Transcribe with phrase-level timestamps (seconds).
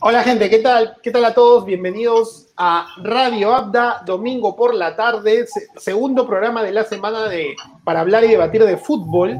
[0.00, 0.96] Hola gente, ¿qué tal?
[1.02, 1.64] ¿Qué tal a todos?
[1.64, 5.44] Bienvenidos a Radio Abda, domingo por la tarde,
[5.76, 9.36] segundo programa de la semana de, para hablar y debatir de fútbol,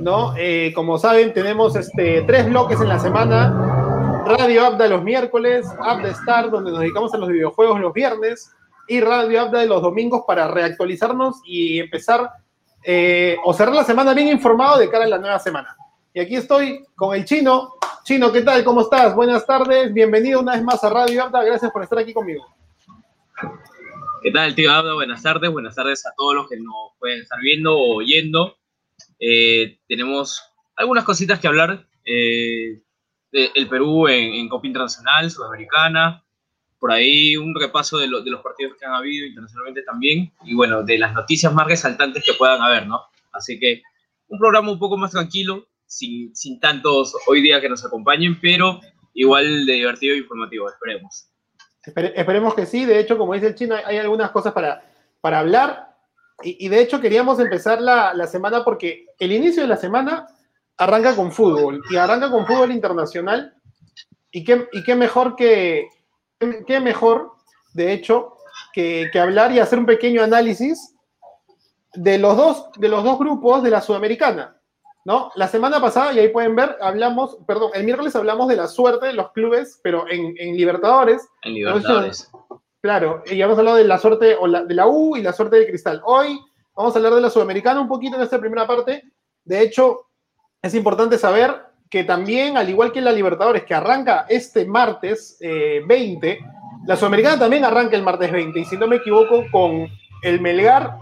[0.00, 0.34] ¿no?
[0.36, 4.24] Eh, como saben, tenemos este, tres bloques en la semana.
[4.26, 8.50] Radio Abda los miércoles, Abda Star, donde nos dedicamos a los videojuegos los viernes,
[8.88, 12.32] y Radio Abda de los domingos para reactualizarnos y empezar
[12.82, 15.76] eh, o cerrar la semana bien informado de cara a la nueva semana.
[16.12, 18.64] Y aquí estoy con el chino, Chino, ¿qué tal?
[18.64, 19.14] ¿Cómo estás?
[19.14, 22.44] Buenas tardes, bienvenido una vez más a Radio Abda, gracias por estar aquí conmigo.
[24.20, 24.94] ¿Qué tal, tío Abda?
[24.94, 28.56] Buenas tardes, buenas tardes a todos los que nos pueden estar viendo o oyendo.
[29.20, 30.42] Eh, tenemos
[30.74, 31.86] algunas cositas que hablar.
[32.04, 32.82] Eh,
[33.30, 36.24] el Perú en, Copa Internacional, Sudamericana,
[36.80, 40.82] por ahí un repaso de, de, los partidos que han habido internacionalmente también, y bueno,
[40.82, 43.00] de las noticias más resaltantes que puedan haber, ¿no?
[43.30, 43.82] Así que
[44.26, 48.80] un programa un poco más tranquilo, sin, sin tantos hoy día que nos acompañen, pero
[49.12, 51.28] igual de divertido e informativo, esperemos.
[52.14, 54.82] esperemos que sí, de hecho, como dice el chino, hay algunas cosas para,
[55.20, 55.96] para hablar.
[56.42, 60.26] Y, de hecho queríamos empezar la, la, semana porque el inicio de la semana
[60.78, 63.54] arranca con fútbol y arranca con fútbol internacional.
[64.30, 65.88] Y qué, y qué mejor que,
[66.66, 67.32] qué mejor,
[67.74, 68.36] de hecho,
[68.72, 70.94] que, que, hablar y hacer un pequeño análisis
[71.92, 74.59] de los dos, de los dos grupos de la Sudamericana.
[75.04, 75.30] ¿No?
[75.34, 79.06] La semana pasada, y ahí pueden ver, hablamos, perdón, el miércoles hablamos de la suerte
[79.06, 81.28] de los clubes, pero en, Libertadores.
[81.42, 82.30] En Libertadores.
[82.80, 85.66] claro, y hemos hablado de la suerte o de la U y la suerte de
[85.66, 86.02] Cristal.
[86.04, 86.38] Hoy
[86.74, 89.04] vamos a hablar de la Sudamericana un poquito en esta primera parte.
[89.44, 90.06] De hecho,
[90.62, 91.56] es importante saber
[91.88, 96.38] que también, al igual que la Libertadores, que arranca este martes 20, eh,
[96.86, 99.88] la Sudamericana también arranca el martes 20, y si no me equivoco, con
[100.22, 100.96] el Melgar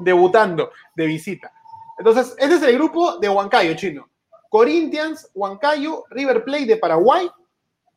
[0.00, 1.52] debutando de visita.
[1.98, 4.08] Entonces, este es el grupo de Huancayo, chino.
[4.48, 7.28] Corinthians, Huancayo, River Plate de Paraguay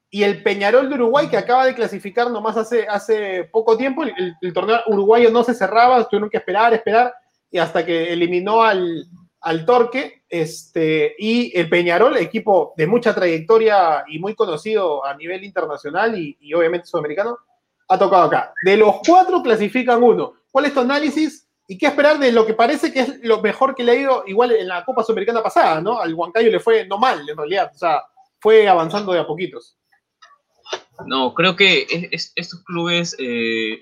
[0.10, 4.04] y el Peñarol de Uruguay que acaba de clasificar nomás hace, hace poco tiempo.
[4.04, 7.14] El, torneo uruguayo no se cerraba, tuvieron que esperar, esperar
[7.50, 9.06] y hasta que eliminó al,
[9.40, 10.24] al Torque.
[10.28, 16.38] Este, y el Peñarol, equipo de mucha trayectoria y muy conocido a nivel internacional y,
[16.42, 17.38] y obviamente sudamericano,
[17.88, 18.54] ha tocado acá.
[18.64, 20.34] De los cuatro clasifican uno.
[20.52, 21.48] ¿Cuál es tu análisis?
[21.72, 24.24] ¿Y qué esperar de lo que parece que es lo mejor que le ha ido
[24.28, 26.02] igual en la Copa Sudamericana pasada, ¿no?
[26.02, 28.02] Al Huancayo le fue no mal, en realidad, o sea,
[28.42, 29.78] fue avanzando de a poquitos.
[31.06, 33.80] No, creo que estos clubes eh,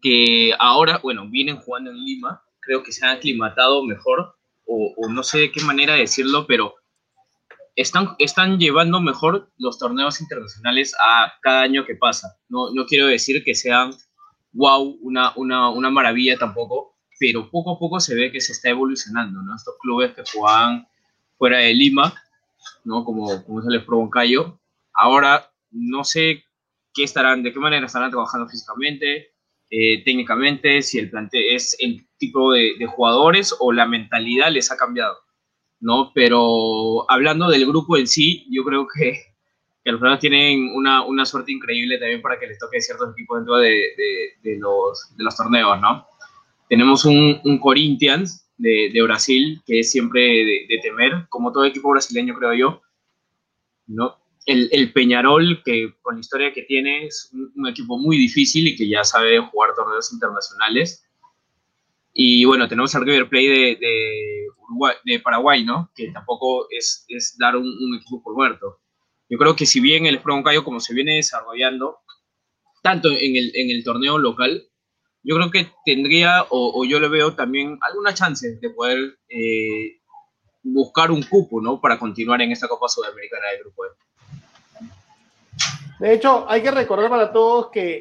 [0.00, 5.24] que ahora, bueno, vienen jugando en Lima, creo que se han aclimatado mejor, o, no
[5.24, 6.76] sé de qué manera decirlo, pero
[7.74, 12.38] están, están llevando mejor los torneos internacionales a cada año que pasa.
[12.48, 13.92] No, no quiero decir que sean
[14.52, 18.70] wow, una, una, una maravilla tampoco, pero poco a poco se ve que se está
[18.70, 19.54] evolucionando, ¿no?
[19.54, 20.86] Estos clubes que jugaban
[21.36, 22.14] fuera de Lima,
[22.84, 23.04] ¿no?
[23.04, 24.60] Como, como es el Provoncayo,
[24.92, 26.44] ahora no sé
[26.94, 29.32] qué estarán, de qué manera estarán trabajando físicamente,
[29.70, 34.72] eh, técnicamente, si el plantel es el tipo de, de, jugadores o la mentalidad les
[34.72, 35.16] ha cambiado,
[35.80, 36.12] ¿no?
[36.14, 39.27] Pero hablando del grupo en sí, yo creo que
[39.92, 43.56] los peruanos tienen una, una, suerte increíble también para que les toque ciertos equipos dentro
[43.56, 43.84] de,
[44.42, 46.06] de, los, de los, torneos, ¿no?
[46.68, 50.20] Tenemos un, un Corinthians de, Brasil que es siempre
[50.68, 52.82] de, temer, como todo equipo brasileño creo yo,
[53.86, 54.16] ¿no?
[54.46, 58.76] El, el, Peñarol, que con la historia que tiene, es un, equipo muy difícil y
[58.76, 61.04] que ya sabe jugar torneos internacionales.
[62.14, 65.90] Y bueno, tenemos al River Plate de, Uruguay, de Paraguay, ¿no?
[65.94, 68.80] Que tampoco es, es dar un, un equipo por muerto
[69.28, 71.98] yo creo que si bien el Sprong Cayo, como se viene desarrollando,
[72.82, 74.66] tanto en el, en el torneo local,
[75.22, 80.00] yo creo que tendría, o, yo le veo también alguna chance de poder eh,
[80.62, 81.80] buscar un cupo, ¿no?
[81.80, 83.88] Para continuar en esta Copa Sudamericana del Grupo E.
[86.00, 88.00] De hecho, hay que recordar para todos que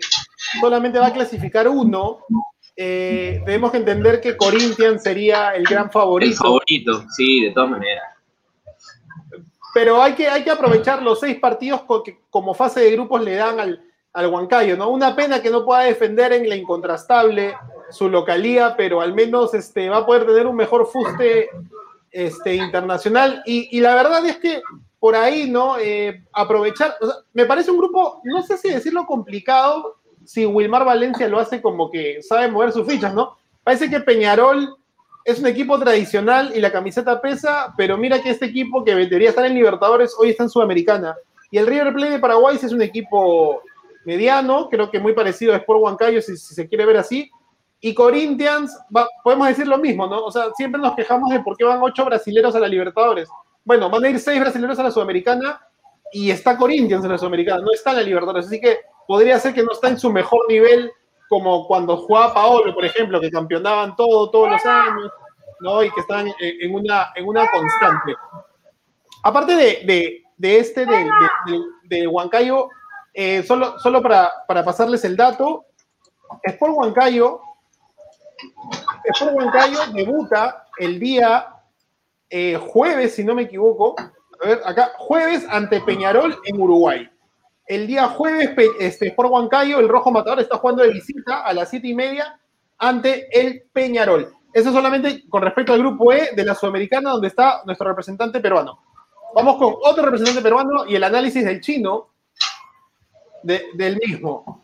[0.62, 2.19] solamente va a clasificar uno.
[2.75, 6.31] Eh, tenemos que entender que Corinthians sería el gran favorito.
[6.31, 8.17] El favorito, sí, de todas maneras
[9.74, 13.36] pero hay que, hay que aprovechar los seis partidos que como fase de grupos le
[13.36, 13.84] dan al,
[14.14, 14.90] al Huancayo, ¿no?
[14.90, 17.56] Una pena que no pueda defender en la incontrastable
[17.92, 21.50] su localía, pero al menos este, va a poder tener un mejor fuste
[22.12, 23.44] este, internacional.
[23.46, 24.62] Y, la verdad es que
[25.00, 25.78] por ahí, ¿no?
[25.78, 26.96] Eh, aprovechar,
[27.34, 31.92] me parece un grupo, no sé si decirlo complicado, si Wilmar Valencia lo hace como
[31.92, 33.38] que sabe mover sus fichas, ¿no?
[33.63, 34.75] Parece que Peñarol
[35.27, 39.27] es un equipo tradicional y la camiseta pesa, pero mira que este equipo que debería
[39.27, 41.18] estar en Libertadores hoy está en Sudamericana.
[41.51, 43.62] Y el River Plate de Paraguay es un equipo
[44.06, 47.29] mediano, creo que muy parecido a Sport Huancayo, si, si se quiere ver así.
[47.81, 48.79] Y Corinthians,
[49.21, 50.24] podemos decir lo mismo, ¿no?
[50.24, 53.27] O sea, siempre nos quejamos de por qué van ocho brasileros a la Libertadores.
[53.65, 55.59] Bueno, van a ir seis brasileros a la Sudamericana
[56.13, 59.53] y está Corinthians en la Sudamericana, no está en la Libertadores, así que podría ser
[59.53, 60.89] que no está en su mejor nivel
[61.29, 65.12] como cuando jugaba Paolo, por ejemplo, que campeonaban todo, todos los años,
[65.59, 65.83] ¿no?
[65.83, 68.15] Y que están en una, en una constante.
[69.24, 70.24] Aparte de,
[70.59, 71.09] este, de,
[71.83, 72.69] de, Huancayo,
[73.13, 75.65] eh, solo, solo para, para, pasarles el dato,
[76.44, 77.41] Sport Huancayo,
[79.03, 81.47] Sport Huancayo debuta el día
[82.29, 83.95] eh, jueves, si no me equivoco,
[84.44, 87.09] a ver, acá, jueves ante Peñarol en Uruguay.
[87.68, 91.69] El día jueves, este, por Huancayo, el Rojo Matador está jugando de visita a las
[91.69, 92.40] siete y media
[92.78, 94.34] ante el Peñarol.
[94.54, 98.80] Eso solamente con respecto al grupo E de la Sudamericana, donde está nuestro representante peruano.
[99.36, 102.14] Vamos con otro representante peruano y el análisis del chino
[103.44, 104.63] del mismo.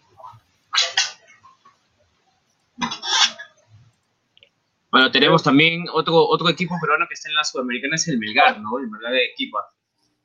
[4.89, 8.61] Bueno, tenemos también otro, otro equipo peruano que está en la Sudamericana, es el Melgar,
[8.61, 8.79] ¿no?
[8.79, 9.59] El Melgar de equipo.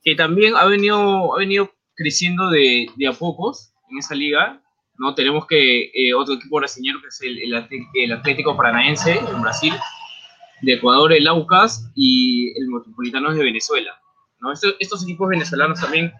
[0.03, 4.63] Que también ha venido, ha venido creciendo de, de a pocos en esa liga,
[4.99, 5.15] ¿no?
[5.15, 7.39] Tenemos que eh, otro equipo brasileño que es el,
[7.95, 9.75] el, Atlético Paranaense en Brasil,
[10.63, 14.01] de Ecuador el Aucas y el Metropolitano de Venezuela,
[14.41, 14.53] ¿no?
[14.53, 16.13] Estos, estos, equipos venezolanos también,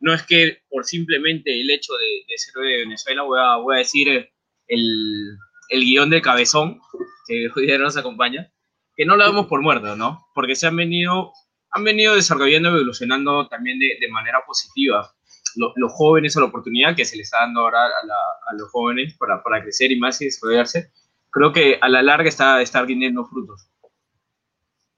[0.00, 3.76] no es que por simplemente el hecho de, de ser de Venezuela, voy a, voy
[3.76, 5.36] a decir el,
[5.68, 6.80] el guion de Cabezón,
[7.26, 8.50] que hoy día nos acompaña,
[8.96, 10.26] que no lo damos por muerto, ¿no?
[10.34, 11.32] Porque se han venido,
[11.72, 15.12] han venido desarrollando, evolucionando también de, de manera positiva.
[15.56, 19.42] Los, jóvenes a la oportunidad que se les está dando ahora a, los jóvenes para,
[19.42, 20.92] para, crecer y más y desarrollarse,
[21.30, 23.68] creo que a la larga está, está rindiendo frutos.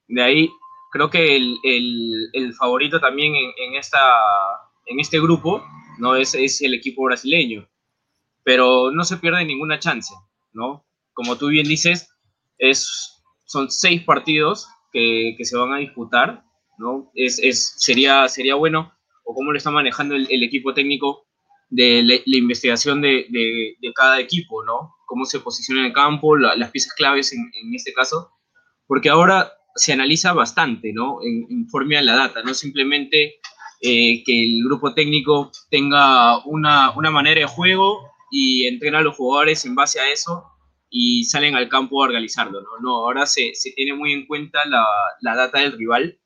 [0.08, 0.50] De ahí,
[0.90, 3.98] creo que el, el, el favorito también en, en, esta,
[4.86, 5.64] en este grupo
[5.98, 7.66] no es, es el equipo brasileño,
[8.44, 10.12] pero no se pierde ninguna chance.
[10.52, 10.84] ¿no?
[11.14, 12.08] Como tú bien dices,
[12.58, 16.44] es, son seis partidos que, se van a disputar,
[16.82, 17.10] ¿no?
[17.14, 18.92] Es, sería, sería bueno,
[19.24, 21.26] o cómo lo está manejando el, equipo técnico
[21.70, 24.96] de la, investigación de, cada equipo, ¿no?
[25.06, 28.32] Cómo se posiciona en el campo, las piezas claves en, este caso,
[28.86, 31.20] porque ahora se analiza bastante, ¿no?
[31.22, 33.36] En, en a la data, no simplemente
[33.80, 39.16] eh, que el grupo técnico tenga una, una manera de juego y entrena a los
[39.16, 40.44] jugadores en base a eso
[40.88, 42.60] y salen al campo a organizarlo.
[42.60, 44.84] No, no ahora se, se, tiene muy en cuenta la,
[45.20, 46.18] la data del rival,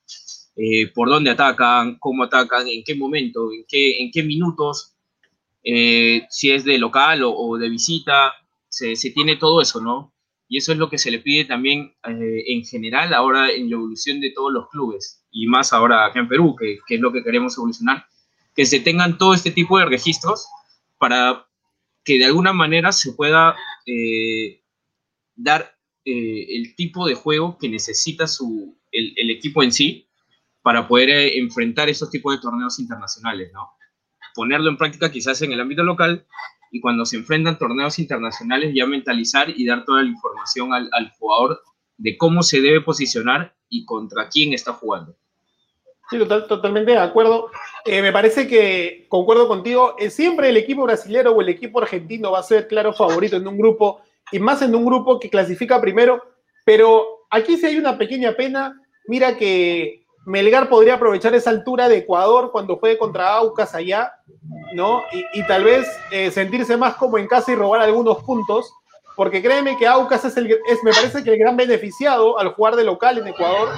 [0.56, 4.94] eh, por dónde atacan, cómo atacan, en qué momento, en qué, en qué minutos,
[5.62, 8.32] eh, si es de local o, de visita,
[8.68, 10.12] se, se, tiene todo eso, ¿no?
[10.48, 13.76] Y eso es lo que se le pide también eh, en general ahora en la
[13.76, 17.12] evolución de todos los clubes, y más ahora acá en Perú, que, que es lo
[17.12, 18.06] que queremos evolucionar,
[18.54, 20.46] que se tengan todo este tipo de registros
[20.98, 21.46] para
[22.06, 24.62] que de alguna manera se pueda eh,
[25.34, 30.05] dar eh, el tipo de juego que necesita su, el, equipo en sí
[30.66, 33.70] para poder eh, enfrentar esos tipos de torneos internacionales, ¿no?
[34.34, 36.26] Ponerlo en práctica quizás en el ámbito local
[36.72, 41.12] y cuando se enfrentan torneos internacionales ya mentalizar y dar toda la información al, al
[41.20, 41.62] jugador
[41.98, 45.14] de cómo se debe posicionar y contra quién está jugando.
[46.10, 47.48] Sí, totalmente de acuerdo.
[47.84, 49.94] Eh, me parece que concuerdo contigo.
[50.00, 53.46] Eh, siempre el equipo brasilero o el equipo argentino va a ser claro favorito en
[53.46, 54.00] un grupo
[54.32, 56.20] y más en un grupo que clasifica primero.
[56.64, 58.82] Pero aquí sí hay una pequeña pena.
[59.06, 64.12] Mira que Melgar podría aprovechar esa altura de Ecuador cuando juegue contra Aucas allá,
[64.74, 65.04] ¿no?
[65.32, 68.72] Y, tal vez eh, sentirse más como en casa y robar algunos puntos.
[69.14, 72.74] Porque créeme que Aucas es, el, es, me parece que el gran beneficiado al jugar
[72.74, 73.68] de local en Ecuador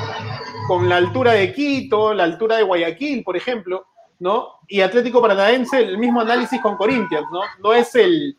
[0.67, 3.87] con la altura de Quito, la altura de Guayaquil, por ejemplo,
[4.19, 4.55] ¿no?
[4.67, 7.41] Y Atlético Paranaense, el mismo análisis con Corinthians, ¿no?
[7.63, 8.39] No es el,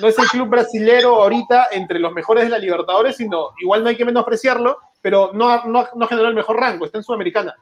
[0.00, 3.90] no es el club brasilero ahorita entre los mejores de la Libertadores, sino igual no
[3.90, 7.54] hay que menospreciarlo, pero no, no, no generó el mejor rango, está en Sudamericana.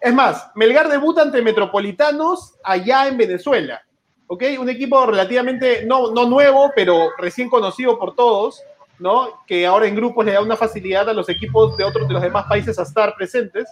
[0.00, 3.82] Es más, Melgar debuta ante Metropolitanos allá en Venezuela,
[4.26, 4.44] ¿ok?
[4.58, 8.60] Un equipo relativamente, no, no nuevo, pero recién conocido por todos,
[8.98, 9.44] ¿no?
[9.46, 12.22] Que ahora en grupos le da una facilidad a los equipos de otros de los
[12.22, 13.68] demás países a estar presentes.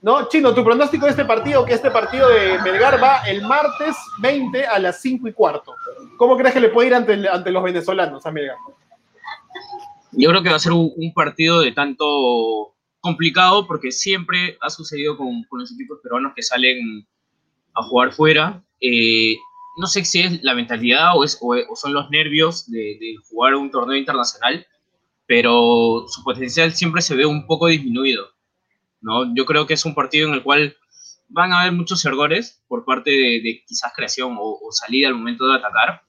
[0.00, 0.28] ¿No?
[0.28, 4.64] Chino, tu pronóstico de este partido, que este partido de Melgar va el martes 20
[4.64, 5.74] a las 5 y cuarto.
[6.16, 8.56] ¿Cómo crees que le puede ir ante, ante los venezolanos a Melgar?
[10.12, 15.16] Yo creo que va a ser un, partido de tanto complicado porque siempre ha sucedido
[15.16, 17.06] con, los equipos peruanos que salen
[17.74, 18.64] a jugar fuera.
[18.80, 19.36] Eh,
[19.78, 24.66] no sé si es la mentalidad o, son los nervios de, jugar un torneo internacional,
[25.26, 28.26] pero su potencial siempre se ve un poco disminuido.
[29.00, 29.34] ¿no?
[29.34, 30.76] Yo creo que es un partido en el cual
[31.28, 35.56] van a haber muchos errores por parte de, quizás creación o, salida al momento de
[35.56, 36.02] atacar.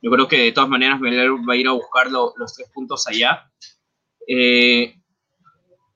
[0.00, 3.50] Yo creo que de todas maneras va a ir a buscar los tres puntos allá.
[4.26, 4.94] Eh,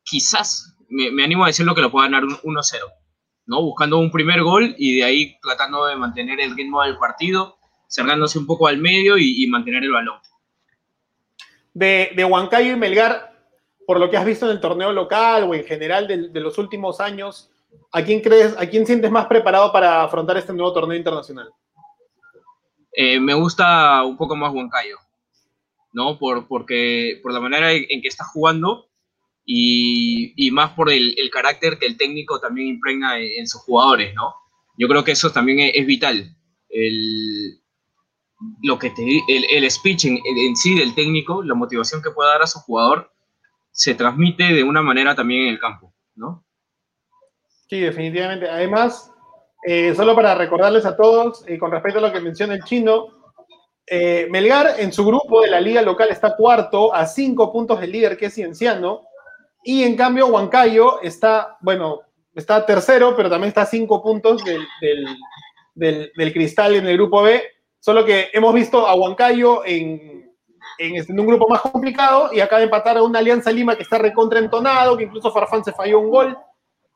[0.03, 2.79] quizás, me, animo a decirlo que lo pueda ganar 1-0.
[3.47, 3.63] ¿no?
[3.63, 8.39] Buscando un primer gol y de ahí tratando de mantener el ritmo del partido, cerrándose
[8.39, 10.21] un poco al medio y, mantener el balón.
[11.75, 13.31] De, de Huancayo y Melgar,
[13.87, 17.01] por lo que has visto en el torneo local o en general de, los últimos
[17.01, 17.51] años,
[17.93, 21.51] ¿a quién crees, a quién sientes más preparado para afrontar este nuevo torneo internacional?
[22.93, 24.99] Eh, me gusta un poco más Huancayo,
[25.93, 26.19] ¿no?
[26.19, 28.91] Por, porque, por la manera en que está jugando
[29.45, 34.35] y, más por el, carácter que el técnico también impregna en, sus jugadores, ¿no?
[34.79, 36.37] Yo creo que eso también es, vital.
[36.69, 37.61] El,
[38.63, 38.93] lo que
[39.29, 43.13] el, speech en, en, sí del técnico, la motivación que pueda dar a su jugador,
[43.73, 46.45] se transmite de una manera también en el campo, ¿no?
[47.69, 48.49] Sí, definitivamente.
[48.49, 49.13] Además,
[49.63, 53.09] eh, solo para recordarles a todos, eh, con respecto a lo que menciona el chino,
[53.87, 57.93] eh, Melgar en su grupo de la liga local está cuarto a cinco puntos del
[57.93, 59.03] líder que es Cienciano,
[59.63, 62.01] y en cambio Huancayo está, bueno,
[62.35, 67.43] está tercero, pero también está a cinco puntos del, Cristal en el grupo B,
[67.79, 70.31] solo que hemos visto a Huancayo en,
[70.79, 73.83] este, en, un grupo más complicado y acaba de empatar a una Alianza Lima que
[73.83, 76.39] está recontraentonado, que incluso Farfán se falló un gol,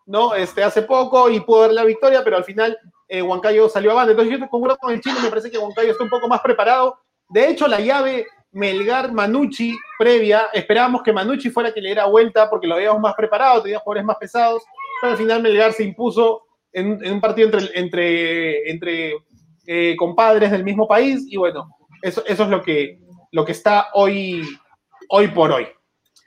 [0.06, 0.34] ¿no?
[0.34, 3.94] Este, hace poco y pudo dar la victoria, pero al final eh, Huancayo salió a
[3.94, 4.12] banda.
[4.12, 6.98] Entonces yo concuerdo con el chino, me parece que Huancayo está un poco más preparado.
[7.28, 12.66] De hecho, la llave Melgar-Manucci previa, esperábamos que Manucci fuera que le diera vuelta porque
[12.66, 14.62] lo habíamos más preparado, tenía jugadores más pesados,
[15.00, 16.42] pero al final Melgar se impuso
[16.72, 19.14] en, un partido entre, entre, entre
[19.66, 21.68] eh, compadres del mismo país y bueno,
[22.02, 23.00] eso, eso es lo que,
[23.32, 24.42] lo que está hoy,
[25.08, 25.66] hoy por hoy.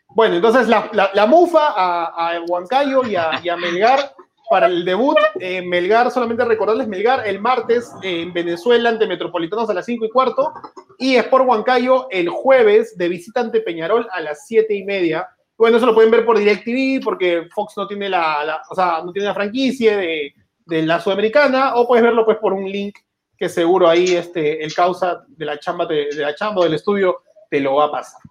[0.09, 4.13] Bueno, entonces la, mufa a, Huancayo y a, Melgar
[4.49, 5.17] para el debut.
[5.39, 10.09] Eh, Melgar, solamente recordarles, Melgar el martes en Venezuela ante Metropolitanos a las 5 y
[10.09, 10.53] cuarto
[10.97, 15.27] y Sport Huancayo el jueves de visita ante Peñarol a las 7 y media.
[15.57, 19.11] Bueno, eso lo pueden ver por DirecTV porque Fox no tiene la, o sea, no
[19.11, 20.33] tiene la franquicia de,
[20.65, 22.97] de, la Sudamericana o puedes verlo pues por un link
[23.37, 27.17] que seguro ahí este, el causa de la chamba, de, la chamba del estudio
[27.49, 28.21] te lo va a pasar.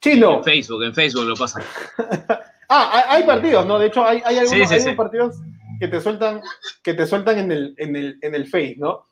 [0.00, 0.38] Chino.
[0.38, 1.60] En Facebook, en Facebook lo pasa.
[2.68, 3.78] ah, hay partidos, ¿no?
[3.78, 5.36] De hecho, hay, hay algunos, partidos
[5.78, 6.40] que te sueltan,
[6.82, 9.06] que te sueltan en el, en el, en el Face, ¿no?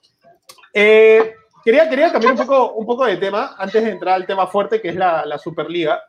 [0.73, 4.47] Eh, quería, quería cambiar un poco, un poco de tema antes de entrar al tema
[4.47, 6.00] fuerte que es la, la Superliga.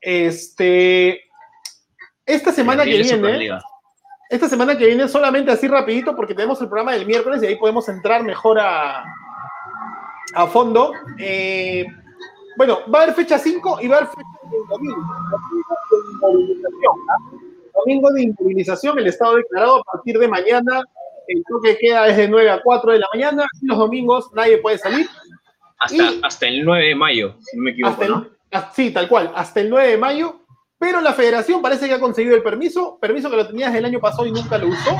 [0.00, 1.24] Este,
[2.24, 3.58] esta semana que viene,
[4.28, 7.56] esta semana que viene solamente así rapidito porque tenemos el programa del miércoles y ahí
[7.56, 9.04] podemos entrar mejor a,
[10.34, 10.92] a fondo.
[11.18, 11.86] Eh,
[12.56, 14.96] bueno, va a haber fecha 5 y va a haber fecha de domingo.
[17.74, 20.82] Domingo de inmovilización, el estado declarado a partir de mañana.
[21.28, 23.46] El toque queda desde 9 a 4 de la mañana.
[23.60, 25.08] Y los domingos nadie puede salir.
[25.78, 28.26] Hasta, hasta el 9 de mayo, si no me equivoco.
[28.74, 30.46] sí, tal cual, hasta el 9 de mayo
[30.78, 33.98] pero la federación parece que ha conseguido el permiso, permiso que lo tenías el año
[33.98, 34.96] pasado y nunca lo usó.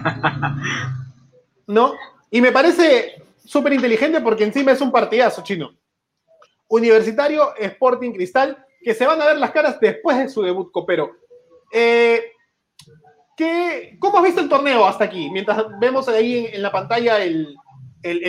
[1.66, 1.94] ¿No?
[2.30, 5.72] Y me parece súper inteligente porque encima es un partidazo chino.
[6.70, 11.10] Universitario, Sporting Cristal, que se van a ver las caras después de su debut copero.
[11.72, 12.32] Eh,
[13.98, 15.30] ¿Cómo has visto el torneo hasta aquí?
[15.30, 17.56] Mientras vemos ahí en, la pantalla el,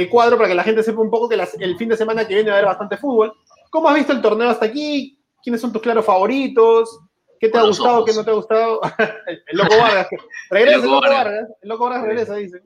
[0.09, 2.49] cuadro para que la gente sepa un poco que el fin de semana que viene
[2.49, 3.33] va a haber bastante fútbol.
[3.69, 5.19] ¿Cómo has visto el torneo hasta aquí?
[5.43, 6.99] ¿Quiénes son tus claros favoritos?
[7.39, 8.05] ¿Qué te ha gustado?
[8.05, 8.81] ¿Qué no te ha gustado?
[9.27, 10.07] el loco Vargas.
[10.49, 11.49] Regresa el loco Vargas.
[11.61, 12.61] El loco Vargas regresa, dice.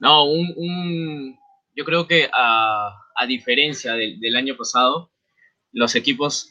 [0.00, 1.38] No, un,
[1.74, 5.10] yo creo que a, a diferencia del, año pasado,
[5.72, 6.50] los equipos,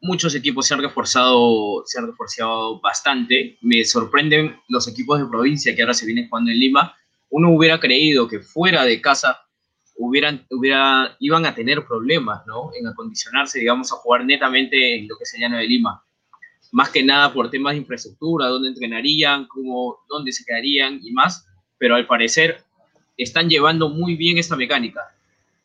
[0.00, 3.58] muchos equipos se han reforzado, se han reforzado bastante.
[3.60, 6.96] Me sorprenden los equipos de provincia que ahora se vienen jugando en Lima.
[7.30, 9.42] Uno hubiera creído que fuera de casa
[9.96, 12.70] hubieran, hubiera, iban a tener problemas, ¿no?
[12.78, 16.02] En acondicionarse, digamos, a jugar netamente en lo que es el llano de Lima.
[16.72, 21.46] Más que nada por temas de infraestructura, dónde entrenarían, cómo, dónde se quedarían y más.
[21.78, 22.64] Pero al parecer
[23.16, 25.14] están llevando muy bien esta mecánica,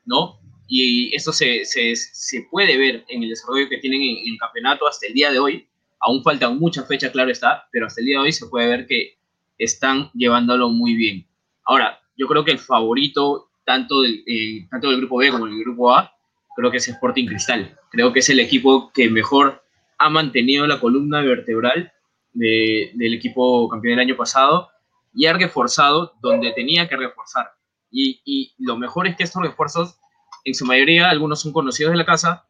[0.07, 0.39] ¿no?
[0.67, 4.87] Y esto se, se, se puede ver en el desarrollo que tienen en, el campeonato
[4.87, 5.67] hasta el día de hoy.
[5.99, 8.87] Aún faltan muchas fechas, claro está, pero hasta el día de hoy se puede ver
[8.87, 9.17] que
[9.57, 11.27] están llevándolo muy bien.
[11.65, 15.59] Ahora, yo creo que el favorito tanto del, eh, tanto del grupo B como del
[15.59, 16.11] grupo A,
[16.55, 17.77] creo que es Sporting Cristal.
[17.91, 19.63] Creo que es el equipo que mejor
[19.97, 21.91] ha mantenido la columna vertebral
[22.33, 24.69] del equipo campeón del año pasado
[25.13, 27.56] y ha reforzado donde tenía que reforzar.
[27.89, 29.97] Y, y, lo mejor es que estos refuerzos,
[30.43, 32.47] en su mayoría, algunos son conocidos de la casa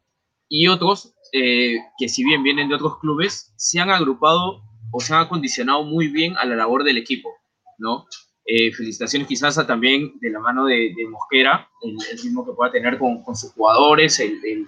[0.48, 5.14] y otros, eh, que si bien vienen de otros clubes, se han agrupado o se
[5.14, 7.30] han acondicionado muy bien a la labor del equipo,
[7.78, 8.06] ¿no?
[8.46, 12.72] Eh, felicitaciones quizás a también de la mano de, Mosquera, el, el, ritmo que pueda
[12.72, 14.66] tener con, con sus jugadores, el,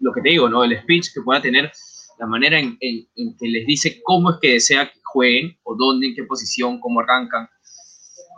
[0.00, 0.64] lo que te digo, ¿no?
[0.64, 1.72] el speech que pueda tener,
[2.18, 6.08] la manera en, en, que les dice cómo es que desea que jueguen o dónde,
[6.08, 7.48] en qué posición, cómo arrancan.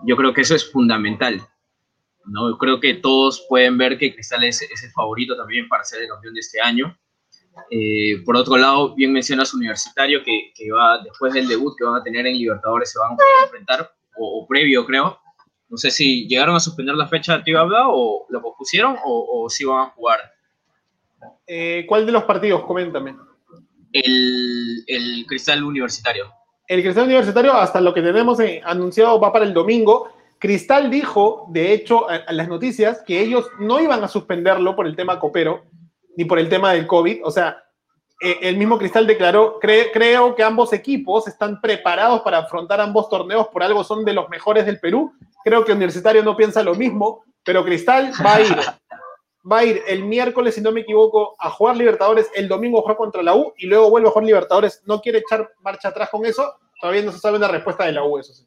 [0.07, 1.41] Yo creo que eso es fundamental.
[2.31, 2.57] ¿No?
[2.59, 6.09] Creo que todos pueden ver que Cristal es, es el favorito también para ser el
[6.09, 6.97] campeón de este año.
[7.71, 12.01] Eh, por otro lado, bien mencionas Universitario, que, que, va después del debut que van
[12.01, 15.19] a tener en Libertadores, se van a enfrentar, o, o previo creo.
[15.69, 19.51] No sé si llegaron a suspender la fecha de habla o la pospusieron o, o
[19.51, 20.19] si van a jugar.
[21.47, 22.65] Eh, ¿Cuál de los partidos?
[22.65, 23.17] Coméntame.
[23.93, 26.33] El, el, Cristal Universitario.
[26.67, 30.11] El Cristal Universitario, hasta lo que tenemos eh, anunciado, va para el domingo.
[30.39, 34.95] Cristal dijo, de hecho, a las noticias, que ellos no iban a suspenderlo por el
[34.95, 35.65] tema copero,
[36.17, 37.25] ni por el tema del COVID.
[37.25, 37.65] O sea,
[38.21, 43.09] eh, el mismo Cristal declaró, cre creo que ambos equipos están preparados para afrontar ambos
[43.09, 45.13] torneos, por algo son de los mejores del Perú.
[45.45, 48.57] Creo que Universitario no piensa lo mismo, pero Cristal va a ir,
[49.51, 52.99] va a ir el miércoles, si no me equivoco, a jugar Libertadores, el domingo juega
[52.99, 54.83] contra la U y luego vuelve a jugar Libertadores.
[54.85, 58.03] No quiere echar marcha atrás con eso, todavía no se sabe la respuesta de la
[58.03, 58.45] U, eso sí.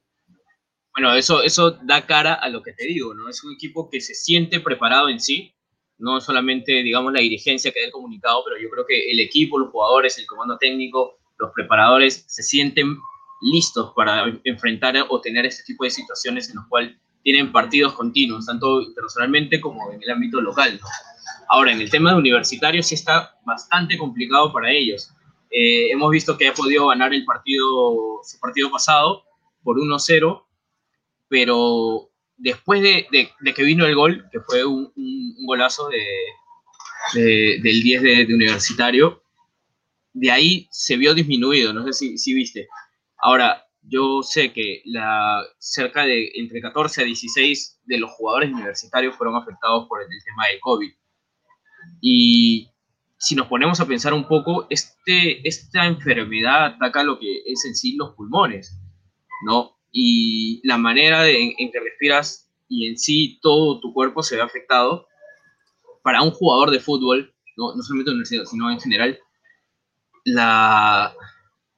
[0.94, 3.30] Bueno, eso, eso da cara a lo que te digo, ¿no?
[3.30, 5.54] Es un equipo que se siente preparado en sí,
[5.98, 9.58] no solamente, digamos, la dirigencia que da el comunicado, pero yo creo que el equipo,
[9.58, 12.98] los jugadores, el comando técnico, los preparadores se sienten
[13.42, 18.46] listos para enfrentar o tener este tipo de situaciones en los cuales tienen partidos continuos,
[18.46, 20.80] tanto internacionalmente como en el ámbito local.
[21.50, 25.12] Ahora, en el tema de universitarios sí está bastante complicado para ellos.
[25.52, 29.24] Eh, hemos visto que ha podido ganar el partido, su partido pasado
[29.64, 30.44] por 1-0,
[31.32, 34.92] pero después de, de, que vino el gol, que fue un,
[35.46, 39.24] golazo de, del 10 de, Universitario,
[40.12, 42.68] de ahí se vio disminuido, no sé si, si viste.
[43.18, 49.16] Ahora, yo sé que la, cerca de entre 14 a 16 de los jugadores universitarios
[49.16, 50.92] fueron afectados por el, el tema del COVID.
[52.02, 52.70] Y
[53.18, 57.74] si nos ponemos a pensar un poco, este, esta enfermedad ataca lo que es en
[57.74, 58.78] sí los pulmones,
[59.46, 59.78] ¿no?
[59.92, 64.42] Y la manera de, en, que respiras y en sí todo tu cuerpo se ve
[64.42, 65.08] afectado,
[66.04, 69.20] para un jugador de fútbol, no, no solamente en universidad, sino en general,
[70.24, 71.14] la,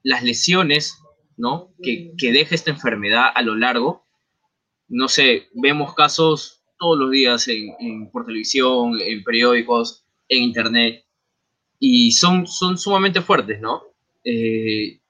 [0.02, 0.98] las lesiones
[1.36, 1.72] ¿no?
[1.82, 4.04] que, que deja esta enfermedad a lo largo,
[4.88, 11.04] no sé, vemos casos todos los días en, en, por televisión, en periódicos, en internet,
[11.78, 13.82] y son, son sumamente fuertes, ¿no?
[14.24, 15.00] Eh,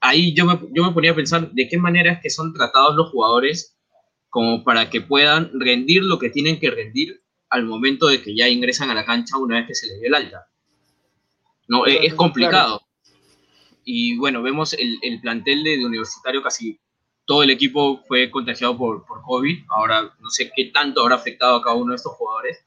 [0.00, 2.96] ahí yo me, yo me ponía a pensar de qué manera es que son tratados
[2.96, 3.76] los jugadores
[4.28, 8.48] como para que puedan rendir lo que tienen que rendir al momento de que ya
[8.48, 10.46] ingresan a la cancha una vez que se les dio el alta.
[11.66, 12.78] No, es, es complicado.
[12.78, 12.86] Claro.
[13.84, 16.78] Y bueno, vemos el, el plantel de, de, universitario, casi
[17.24, 19.64] todo el equipo fue contagiado por, por COVID.
[19.68, 22.58] Ahora no sé qué tanto habrá afectado a cada uno de estos jugadores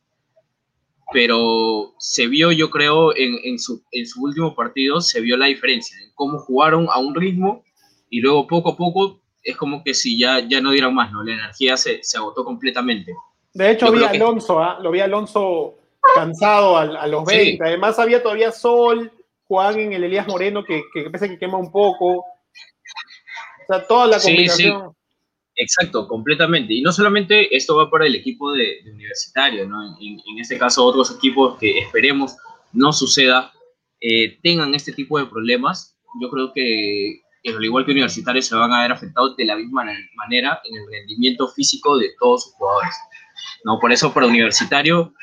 [1.13, 5.45] pero se vio, yo creo, en, en, su, en su último partido, se vio la
[5.45, 7.63] diferencia, en cómo jugaron a un ritmo
[8.09, 11.23] y luego poco a poco es como que si ya, ya no dieron más, ¿no?
[11.23, 13.13] La energía se, se agotó completamente.
[13.53, 14.63] De hecho, vi a Alonso, que...
[14.63, 14.83] ¿eh?
[14.83, 15.75] lo vi a Alonso
[16.15, 17.59] cansado a, a los 20, sí.
[17.63, 19.11] además había todavía sol,
[19.47, 22.25] jugaban en el Elías Moreno que, que parece que quema un poco, o
[23.67, 24.81] sea, toda la combinación.
[24.81, 25.02] Sí, sí.
[25.55, 26.73] Exacto, completamente.
[26.73, 29.97] Y no solamente esto va para el equipo de, universitario, ¿no?
[29.99, 32.35] En, en, este caso otros equipos que esperemos
[32.71, 33.53] no suceda,
[34.01, 35.95] eh, tengan este tipo de problemas.
[36.21, 39.85] Yo creo que, al igual que universitarios, se van a ver afectados de la misma
[40.15, 42.95] manera en el rendimiento físico de todos sus jugadores.
[43.63, 43.79] ¿no?
[43.79, 45.13] Por eso, para universitario,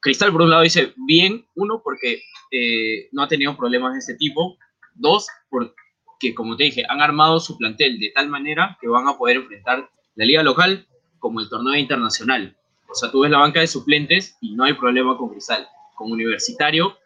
[0.00, 4.14] Cristal, por un lado, dice bien, uno, porque eh, no ha tenido problemas de este
[4.14, 4.56] tipo,
[4.94, 5.74] dos, por,
[6.20, 9.38] que, como te dije, han armado su plantel de tal manera que van a poder
[9.38, 10.86] enfrentar la liga local
[11.18, 12.56] como el torneo internacional.
[12.88, 15.66] O sea, tú ves la banca de suplentes y no hay problema con Cristal.
[15.94, 16.96] Con Universitario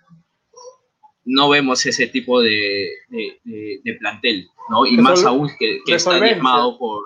[1.25, 4.85] no vemos ese tipo de, de, de, de plantel, ¿no?
[4.85, 7.03] Y más aún que, que está diezmado por...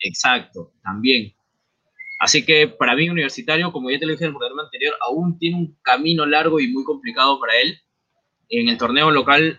[0.00, 1.32] Exacto, también.
[2.20, 5.38] Así que para mí Universitario, como ya te lo dije en el programa anterior, aún
[5.38, 7.78] tiene un camino largo y muy complicado para él.
[8.48, 9.58] En el torneo local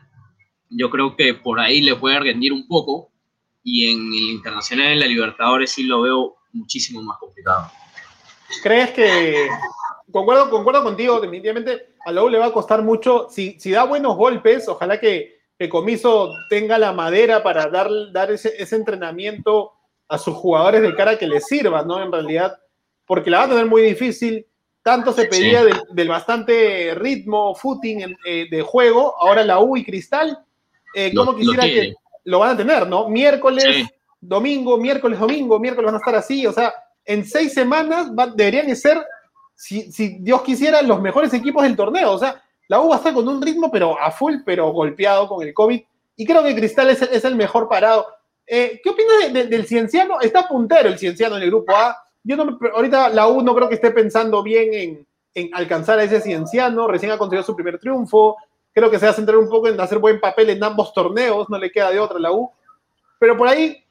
[0.72, 3.12] yo creo que por ahí le puede rendir un poco
[3.64, 7.70] y en el internacional en la Libertadores sí lo veo muchísimo más complicado.
[8.64, 9.48] ¿Crees que,
[10.12, 13.84] concuerdo, concuerdo contigo, definitivamente a la U le va a costar mucho, si, si da
[13.84, 19.74] buenos golpes, ojalá que, que Comiso tenga la madera para dar, dar ese, ese entrenamiento
[20.08, 22.02] a sus jugadores de cara que les sirva, ¿no?
[22.02, 22.58] En realidad,
[23.06, 24.46] porque la va a tener muy difícil,
[24.82, 25.68] tanto se pedía sí.
[25.68, 30.38] del, del, bastante ritmo, footing eh, de juego, ahora la U y Cristal
[30.94, 33.10] eh, como quisiera lo que lo van a tener, ¿no?
[33.10, 33.88] Miércoles, sí.
[34.20, 36.74] domingo, miércoles, domingo, miércoles van a estar así, o sea,
[37.06, 39.04] en seis semanas va, deberían de ser,
[39.56, 42.98] si, si, Dios quisiera, los mejores equipos del torneo, o sea, la U va a
[43.00, 45.82] estar con un ritmo, pero a full, pero golpeado con el COVID,
[46.16, 48.06] y creo que Cristal es, el mejor parado.
[48.46, 50.20] Eh, ¿Qué opinas del Cienciano?
[50.20, 51.98] Está puntero el Cienciano en el grupo A.
[52.24, 56.04] Yo no, ahorita la U no creo que esté pensando bien en, en alcanzar a
[56.04, 58.38] ese Cienciano, recién ha conseguido su primer triunfo,
[58.74, 61.50] creo que se va a centrar un poco en hacer buen papel en ambos torneos,
[61.50, 62.52] no le queda de otra la U,
[63.20, 63.84] pero por ahí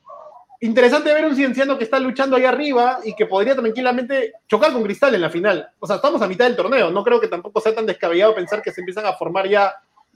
[0.61, 4.83] interesante ver un cienciano que está luchando ahí arriba y que podría tranquilamente chocar con
[4.83, 5.71] Cristal en la final.
[5.79, 8.63] O sea, estamos a mitad del torneo, no creo que tampoco sea tan descabellado pensar
[8.63, 9.75] que se empiezan a formar ya,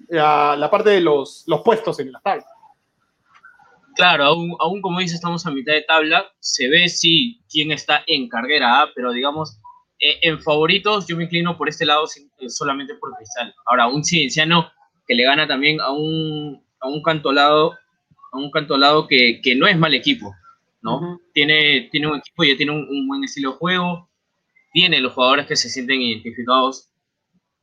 [0.09, 2.45] la parte de los, puestos en la tabla.
[3.97, 8.29] Claro, aún, como dice, estamos a mitad de tabla, se ve sí quién está en
[8.29, 9.61] carrera A, pero digamos,
[10.09, 13.55] eh, en favoritos yo me inclino por este lado eh, solamente por Cristal.
[13.67, 14.71] Ahora, un cienciano
[15.07, 17.77] que le gana también a un, a un cantolado
[18.35, 20.35] un cantolado que, que no es mal equipo,
[20.83, 21.21] ¿no?
[21.33, 24.11] tiene, tiene un equipo, ya tiene un, buen estilo de juego,
[24.73, 26.91] tiene los jugadores que se sienten identificados,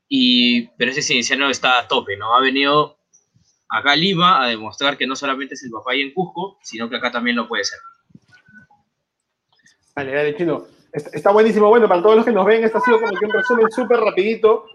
[0.07, 2.35] y, pero ese cienciano está a tope, ¿no?
[2.35, 2.97] Ha venido
[3.69, 6.89] acá a Lima a demostrar que no solamente es el papá y en Cusco, sino
[6.89, 7.79] que acá también lo puede ser.
[9.95, 10.65] Vale, dale, Chino.
[10.93, 11.69] Está, buenísimo.
[11.69, 13.99] Bueno, para todos los que nos ven, este ha sido como que un resumen súper
[13.99, 14.65] rapidito.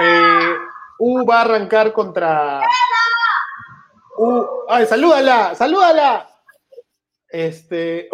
[0.00, 0.54] Eh,
[0.98, 2.62] U va a arrancar contra,
[4.16, 6.28] Uh, ay, salúdala, salúdala.
[7.28, 8.08] Este,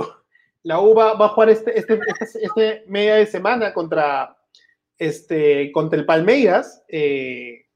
[0.63, 4.37] la U va, a jugar este, este, este, este, media de semana contra,
[4.97, 6.83] este, contra el Palmeiras.
[6.89, 7.67] Eh,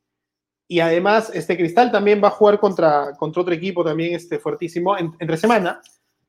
[0.69, 4.97] y además, este Cristal también va a jugar contra, contra otro equipo también este, fuertísimo
[4.97, 5.83] entre semana.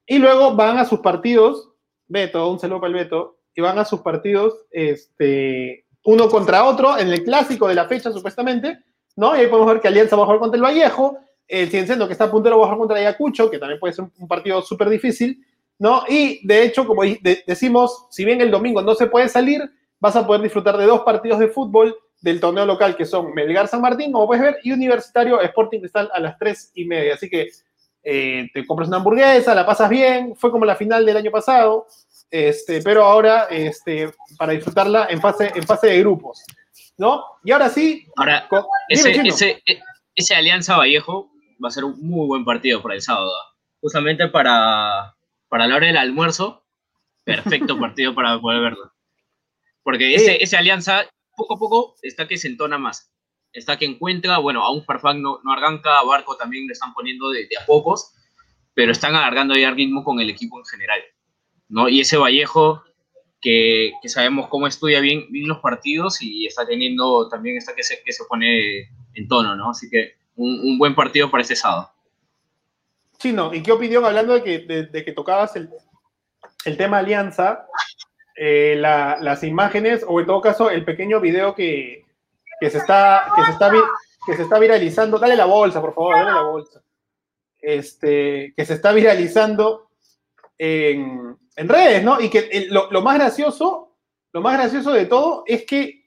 [0.05, 1.69] Y luego van a sus partidos,
[2.07, 6.97] Beto, un saludo para el Beto, y van a sus partidos este, uno contra otro
[6.97, 8.79] en el clásico de la fecha, supuestamente,
[9.15, 9.35] ¿no?
[9.35, 12.13] Y ahí podemos ver que Alianza va a jugar contra el Vallejo, el Cienciano que
[12.13, 15.45] está puntero va a jugar contra Ayacucho, que también puede ser un partido súper difícil,
[15.79, 16.03] ¿no?
[16.07, 17.03] Y de hecho, como
[17.45, 19.61] decimos, si bien el domingo no se puede salir,
[19.99, 23.67] vas a poder disfrutar de dos partidos de fútbol del torneo local, que son Melgar
[23.67, 27.15] San Martín, como puedes ver, y Universitario Sporting Cristal a las 3 y media.
[27.15, 27.49] Así que
[28.01, 31.87] eh, te compras una hamburguesa, la pasas bien, fue como la final del año pasado,
[32.33, 36.43] este, pero ahora este, para disfrutarla en fase, en fase de grupos.
[36.97, 37.23] ¿No?
[37.43, 38.07] Y ahora sí.
[38.15, 38.49] Ahora,
[38.89, 39.61] ese,
[40.15, 41.31] ese Alianza Vallejo
[41.63, 43.31] va a ser un muy buen partido para el sábado.
[43.81, 45.15] Justamente para,
[45.47, 46.65] para la hora del almuerzo,
[47.23, 48.91] perfecto partido para poder verlo.
[49.83, 53.11] Porque ese, ese alianza, poco a poco, está que se entona más.
[53.51, 56.95] Está que encuentra, bueno, a un Farfán no, no arranca, a Barco también le están
[56.95, 58.13] poniendo de, a pocos,
[58.73, 60.99] pero están alargando ya el ritmo con el equipo en general.
[61.73, 61.89] ¿No?
[61.89, 62.83] Y ese Vallejo,
[63.41, 67.83] que, que sabemos cómo estudia bien, bien, los partidos y está teniendo también, está que
[67.83, 69.71] se, que se pone en tono, ¿no?
[69.71, 71.91] Así que un, buen partido para este sábado.
[73.17, 75.69] Chino, ¿y qué opinión hablando de que, de, que tocabas el,
[76.65, 77.65] el, tema Alianza,
[78.35, 82.05] eh, las imágenes, o en todo caso, el pequeño video que,
[82.59, 83.71] que, se, está, que, se, está,
[84.27, 85.17] que se está viralizando?
[85.17, 86.83] Dale la bolsa, por favor, dale la bolsa.
[87.59, 89.89] Este, que se está viralizando
[90.57, 92.19] en, en redes, ¿no?
[92.19, 93.95] Y que lo, más gracioso,
[94.31, 96.03] lo más gracioso de todo es que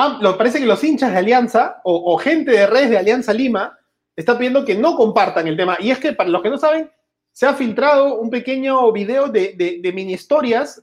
[0.00, 3.76] Ah, parece que los hinchas de Alianza o, gente de redes de Alianza Lima
[4.14, 5.76] está pidiendo que no compartan el tema.
[5.80, 6.88] Y es que, para los que no saben,
[7.32, 10.80] se ha filtrado un pequeño video de, mini historias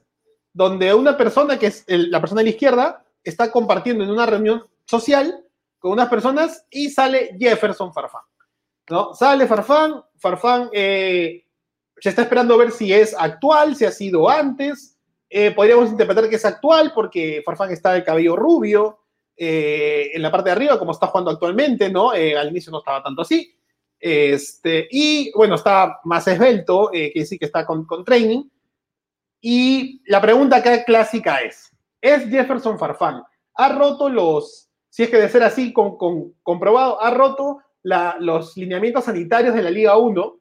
[0.52, 4.68] donde una persona, que es la persona de la izquierda, está compartiendo en una reunión
[4.86, 5.46] social
[5.80, 8.24] con unas personas y sale Jefferson Farfán.
[8.89, 9.13] ¿no?
[9.13, 11.44] Sale Farfán, Farfán eh,
[11.99, 14.97] se está esperando ver si es actual, si ha sido antes.
[15.29, 18.99] Eh, podríamos interpretar que es actual porque Farfán está de cabello rubio,
[19.38, 22.13] eh, en la parte de arriba, como está jugando actualmente, ¿no?
[22.13, 23.53] Eh, al inicio no estaba tanto así.
[23.99, 28.43] Este, y bueno, está más esbelto, eh, que sí que está con, con, training.
[29.41, 31.69] Y la pregunta acá clásica es,
[32.01, 33.23] ¿es Jefferson Farfán?
[33.55, 37.60] ¿Ha roto los, si es que de ser así con, con, comprobado, ha roto
[38.19, 40.39] los lineamientos sanitarios de la Liga 1?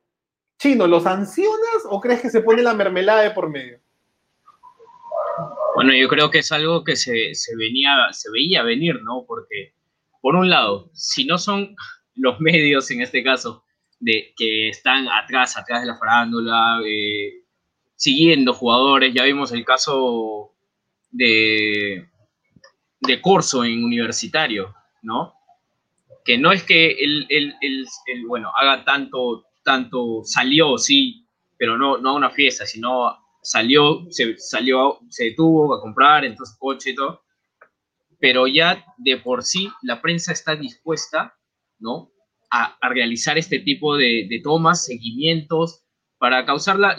[0.65, 3.79] Chino, ¿los sancionas o crees que se pone la mermelada de por medio?
[5.75, 9.27] Bueno, yo creo que es algo que se, se, venía, se veía venir, ¿no?
[9.27, 9.75] Porque,
[10.23, 11.77] por un lado, si no son
[12.15, 13.63] los medios, en este caso,
[14.01, 17.43] de, que están atrás, atrás de la farándula, eh,
[17.95, 20.55] siguiendo jugadores, ya vimos el caso
[21.11, 22.09] de,
[23.01, 25.35] de Corso en universitario, ¿no?
[26.25, 27.55] Que no es que él,
[28.27, 34.39] bueno, haga tanto, tanto, salió, sí, pero no, no a una fiesta, sino salió, se,
[34.39, 37.25] salió, se detuvo a comprar, entonces coche y todo,
[38.19, 41.37] pero ya de por sí la prensa está dispuesta,
[41.79, 42.11] ¿no?
[42.51, 45.83] A, realizar este tipo de, tomas, seguimientos,
[46.19, 46.97] para causar la,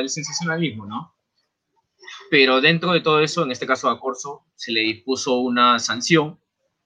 [0.00, 1.14] el sensacionalismo, ¿no?
[2.30, 6.40] Pero dentro de todo eso, en este caso a Corso, se le dispuso una sanción,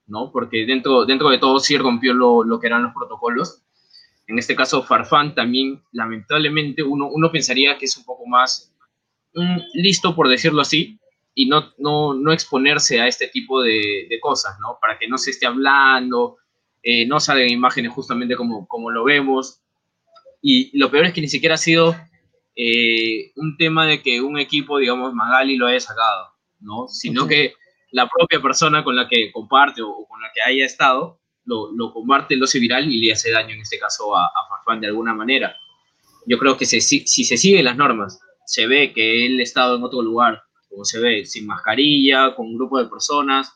[0.07, 0.33] ¿no?
[0.33, 3.63] Porque dentro, dentro de todo sí rompió lo, lo que eran los protocolos.
[4.31, 8.73] En este caso Farfán también, lamentablemente, uno, uno pensaría que es un poco más
[9.35, 11.01] mm, listo, por decirlo así,
[11.35, 14.79] y no, no, no exponerse a este tipo de, cosas, ¿no?
[14.81, 16.37] Para que no se esté hablando,
[16.83, 19.61] eh, no salgan imágenes justamente como, como lo vemos.
[20.41, 21.97] Y lo peor es que ni siquiera ha sido
[22.55, 26.29] eh, un tema de que un equipo, digamos, Magali lo haya sacado,
[26.61, 26.87] ¿no?
[26.87, 27.55] Sino que
[27.91, 31.20] la propia persona con la que comparte o, con la que haya estado
[31.51, 34.49] lo, lo, comparte, lo hace viral y le hace daño en este caso a, a
[34.49, 35.57] Farfán de alguna manera.
[36.27, 39.77] Yo creo que si, si se siguen las normas, se ve que él ha estado
[39.77, 43.53] en otro lugar, como se ve, sin mascarilla, con un grupo de personas.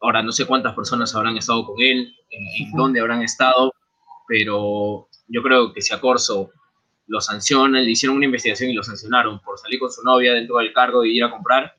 [0.00, 3.72] Ahora no sé cuántas personas habrán estado con él, en, dónde habrán estado,
[4.26, 6.50] pero yo creo que si a Corso
[7.06, 10.58] lo sancionan, le hicieron una investigación y lo sancionaron por salir con su novia dentro
[10.58, 11.74] del cargo y ir a comprar,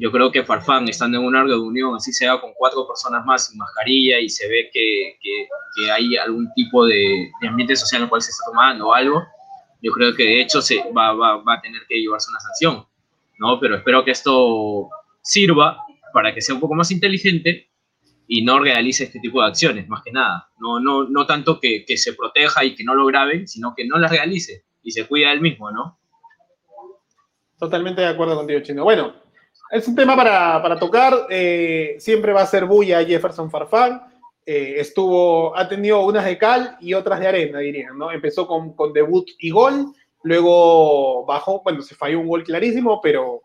[0.00, 3.58] yo creo que Farfán, estando en una reunión, así sea con cuatro personas más sin
[3.58, 8.22] mascarilla y se ve que, que, hay algún tipo de, ambiente social en el cual
[8.22, 9.24] se está tomando algo,
[9.82, 12.86] yo creo que de hecho se va, va, va a tener que llevarse una sanción.
[13.38, 13.58] ¿no?
[13.60, 14.88] Pero espero que esto
[15.22, 15.78] sirva
[16.12, 17.70] para que sea un poco más inteligente
[18.26, 20.48] y no realice este tipo de acciones, más que nada.
[20.58, 23.86] No, no, no tanto que, que se proteja y que no lo graben, sino que
[23.86, 25.98] no las realice y se cuida él mismo, ¿no?
[27.58, 28.84] Totalmente de acuerdo contigo, Chino.
[28.84, 29.14] Bueno,
[29.70, 31.26] es un tema para, para tocar.
[31.30, 34.02] Eh, siempre va a ser bulla Jefferson Farfán.
[34.44, 38.10] Eh, estuvo, ha tenido unas de cal y otras de arena, dirían, ¿no?
[38.10, 43.42] Empezó con, con debut y gol Luego bajó, bueno, se falló un gol clarísimo, pero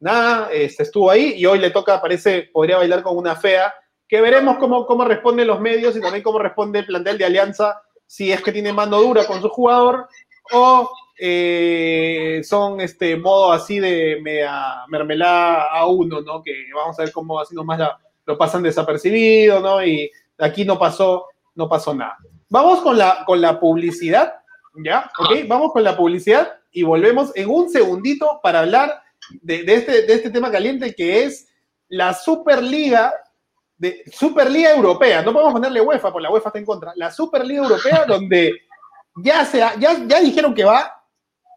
[0.00, 3.72] nada, este, estuvo ahí y hoy le toca, parece, podría bailar con una fea,
[4.08, 7.80] que veremos cómo, cómo responden los medios y también cómo responde el plantel de Alianza,
[8.06, 10.08] si es que tiene mano dura con su jugador
[10.52, 14.20] o eh, son este modo así de
[14.88, 16.42] mermelada a uno, ¿no?
[16.42, 17.80] Que vamos a ver cómo así nomás
[18.24, 19.84] lo pasan desapercibido, ¿no?
[19.84, 22.16] Y aquí no pasó, no pasó nada.
[22.48, 24.34] Vamos con la, con la publicidad
[24.84, 25.10] ¿Ya?
[25.18, 29.00] Ok, vamos con la publicidad y volvemos en un segundito para hablar
[29.40, 31.48] de, este, de este tema caliente que es
[31.88, 33.14] la Superliga,
[33.78, 35.22] de, Superliga Europea.
[35.22, 36.92] No podemos ponerle UEFA, porque la UEFA está en contra.
[36.96, 38.52] La Superliga Europea, donde
[39.16, 40.92] ya, se ya, ya dijeron que va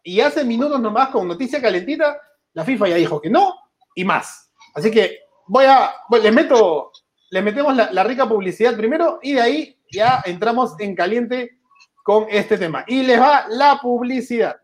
[0.04, 2.20] y hace minutos nomás con noticia calentita,
[2.52, 3.54] la FIFA ya dijo que no
[3.94, 4.50] y más.
[4.74, 6.92] Así que voy a, les meto,
[7.30, 11.58] les metemos la, rica publicidad primero y de ahí ya entramos en caliente
[12.04, 12.84] con este tema.
[12.86, 14.56] Y les va la publicidad.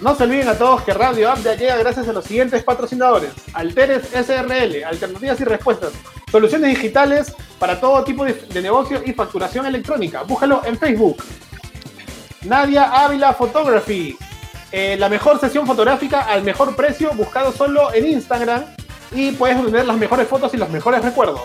[0.00, 3.32] No, se olviden a todos que Radio App ya llega gracias a los siguientes patrocinadores.
[3.52, 5.92] Alteres SRL, alternativas y respuestas.
[6.30, 10.22] Soluciones digitales para todo tipo de, negocio y facturación electrónica.
[10.22, 11.22] Búscalo en Facebook.
[12.44, 14.16] Nadia Ávila Photography.
[14.70, 18.64] Eh, la mejor sesión fotográfica al mejor precio, buscado solo en Instagram.
[19.12, 21.42] Y puedes tener las mejores fotos y los mejores recuerdos.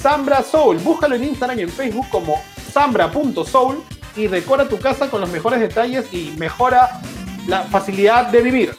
[0.00, 2.40] Sambra Soul, búscalo en Instagram y en Facebook como
[2.72, 3.82] sambra.soul
[4.16, 7.00] y decora tu casa con los mejores detalles y mejora
[7.46, 8.76] la facilidad de vivir.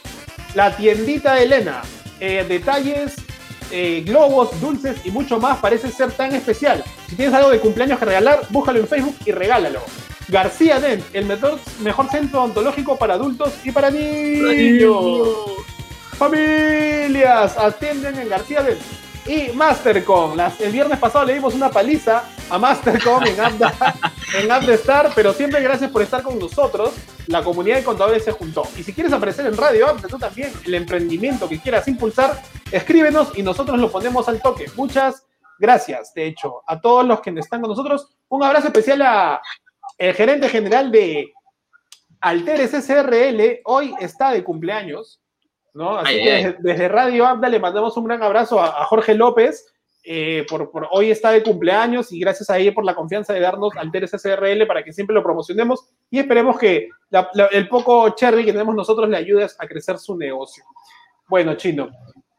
[0.54, 1.82] La tiendita de Elena,
[2.20, 3.14] eh, detalles,
[3.70, 6.82] eh, globos, dulces y mucho más parece ser tan especial.
[7.08, 9.80] Si tienes algo de cumpleaños que regalar, búscalo en Facebook y regálalo.
[10.28, 14.98] García Dent, el mejor, mejor centro odontológico para adultos y para niños.
[16.16, 18.80] Familias, atienden en García Dent
[19.26, 20.36] y Mastercom.
[20.58, 26.02] el viernes pasado le dimos una paliza a Mastercom en Star, pero siempre gracias por
[26.02, 26.92] estar con nosotros.
[27.26, 28.64] La comunidad de contadores se juntó.
[28.76, 33.36] Y si quieres aparecer en Radio App, tú también, el emprendimiento que quieras impulsar, escríbenos
[33.36, 34.66] y nosotros lo ponemos al toque.
[34.74, 35.24] Muchas
[35.58, 38.08] gracias, de hecho, a todos los que están con nosotros.
[38.28, 39.40] Un abrazo especial a
[39.98, 41.32] el gerente general de
[42.20, 43.60] Alteres SRL.
[43.64, 45.20] Hoy está de cumpleaños.
[45.74, 45.96] ¿no?
[45.96, 49.66] Así que Desde, Radio Abda le mandamos un gran abrazo a, Jorge López.
[50.04, 53.76] Eh, por, hoy está de cumpleaños y gracias a ella por la confianza de darnos
[53.76, 56.88] Alteres SRL para que siempre lo promocionemos y esperemos que
[57.52, 60.64] el poco cherry que tenemos nosotros le ayude a crecer su negocio.
[61.28, 61.88] Bueno, Chino,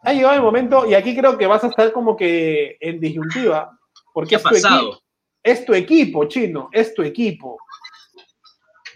[0.02, 3.80] ha llegado el momento y aquí creo que vas a estar como que en disyuntiva
[4.14, 5.03] porque es tu, equipo,
[5.44, 7.58] es tu equipo, Chino, es tu equipo.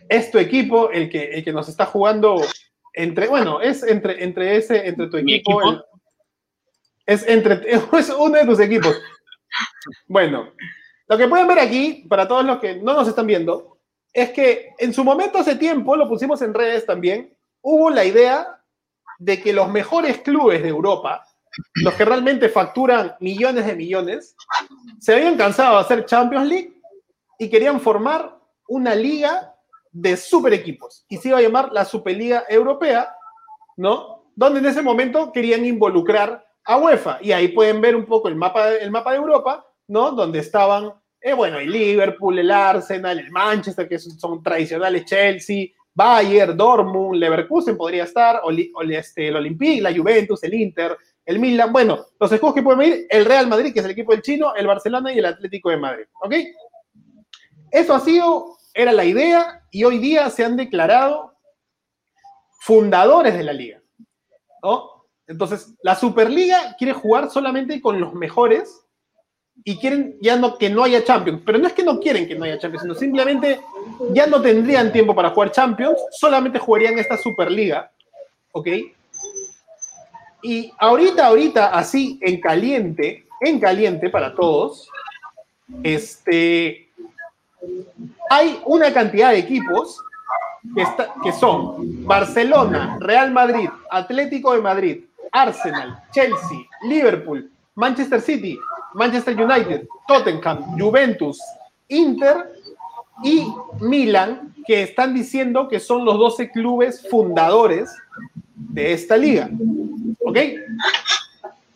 [0.08, 2.42] Es tu equipo el que, el que nos está jugando
[2.94, 5.62] entre, bueno, es entre, entre ese, entre tu equipo.
[7.06, 9.00] es entre, es uno de tus equipos.
[10.08, 10.54] Bueno,
[11.08, 13.78] lo que pueden ver aquí, para todos los que no nos están viendo,
[14.14, 18.64] es que en su momento hace tiempo, lo pusimos en redes también, hubo la idea
[19.20, 21.27] de que los mejores clubes de Europa,
[21.76, 24.36] los que realmente facturan millones de millones,
[25.00, 26.82] se habían cansado de hacer Champions League
[27.39, 29.54] y querían formar una liga
[29.91, 33.15] de super equipos y se iba a llamar la Superliga Europea,
[33.78, 34.26] ¿no?
[34.36, 38.36] Donde en ese momento querían involucrar a UEFA y ahí pueden ver un poco el
[38.36, 40.12] mapa, el mapa de Europa, ¿no?
[40.12, 46.56] Donde estaban Eh, bueno, el Liverpool, el Arsenal, el Manchester, que son, tradicionales Chelsea, Bayern,
[46.56, 50.96] Dortmund, Leverkusen podría estar, o, este, el Olympique, la Juventus, el Inter,
[51.28, 51.72] el Milan.
[51.72, 54.56] Bueno, los escudos que pueden venir, el Real Madrid, que es el equipo del chino,
[54.56, 56.06] el Barcelona y el Atlético de Madrid.
[56.24, 56.34] ¿Ok?
[57.70, 61.34] Eso ha sido, era la idea, y hoy día se han declarado
[62.62, 63.82] fundadores de la liga.
[64.63, 65.06] ¿no?
[65.28, 68.86] Entonces, la Superliga quiere jugar solamente con los mejores
[69.66, 72.36] y quieren ya no que no haya Champions, pero no es que no quieren que
[72.36, 73.60] no haya Champions, sino simplemente
[74.12, 77.92] ya no tendrían tiempo para jugar Champions, solamente jugarían esta Superliga,
[78.54, 78.68] ¿ok?
[80.48, 84.90] Y ahorita, ahorita, así en caliente, en caliente para todos,
[85.84, 86.88] este,
[88.30, 90.00] hay una cantidad de equipos
[90.74, 90.88] que,
[91.22, 98.58] que son Barcelona, Real Madrid, Atlético de Madrid, Arsenal, Chelsea, Liverpool, Manchester City,
[98.94, 101.42] Manchester United, Tottenham, Juventus,
[101.90, 102.38] Inter
[103.22, 103.46] y
[103.82, 107.94] Milan, que están diciendo que son los 12 clubes fundadores
[108.56, 109.50] de esta liga.
[110.28, 110.38] ¿Ok?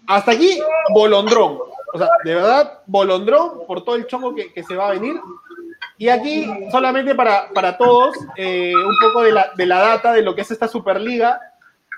[0.08, 0.60] Hasta aquí,
[0.94, 1.60] bolondrón.
[1.94, 5.16] O sea, de verdad, bolondrón por todo el chongo que, se va a venir.
[5.98, 10.22] Y aquí, solamente para, para todos, eh, un poco de la, de la data de
[10.22, 11.40] lo que es esta Superliga.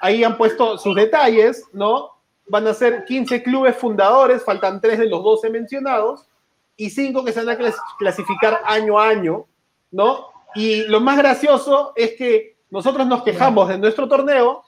[0.01, 2.13] Ahí han puesto sus detalles, ¿no?
[2.47, 6.27] van a ser 15 clubes fundadores, faltan 3 de los 12 mencionados,
[6.75, 9.45] y 5 que se van a clasificar año a año,
[9.91, 10.27] ¿no?
[10.55, 14.63] Y lo más gracioso es que nosotros nos quejamos de nuestro torneo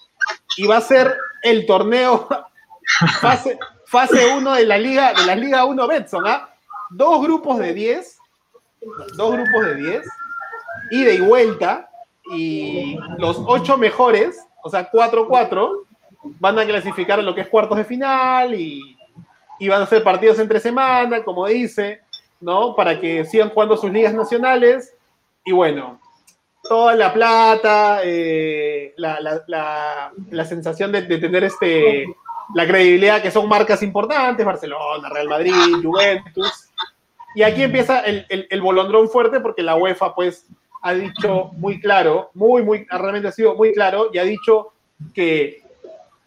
[0.58, 2.28] y va a ser el torneo
[3.22, 6.50] fase, fase 1 de la Liga, de la Liga 1 Betson, ¿ah?
[6.90, 8.18] Dos grupos de 10,
[9.16, 10.08] dos grupos de 10,
[10.92, 11.90] ida y vuelta,
[12.32, 15.86] y los 8 mejores, o sea, 4-4,
[16.40, 18.98] van a clasificar a lo que es cuartos de final y,
[19.70, 22.02] van a ser partidos entre semana, como dice,
[22.42, 22.76] ¿no?
[22.76, 24.94] Para que sigan jugando sus ligas nacionales.
[25.46, 26.00] Y bueno,
[26.68, 32.06] toda la plata, eh, la, sensación de, tener este,
[32.54, 36.70] la credibilidad que son marcas importantes, Barcelona, Real Madrid, Juventus.
[37.36, 40.48] Y aquí empieza el, el, bolondrón fuerte porque la UEFA pues
[40.82, 44.72] ha dicho muy claro, muy, muy, realmente ha sido muy claro y ha dicho
[45.14, 45.64] que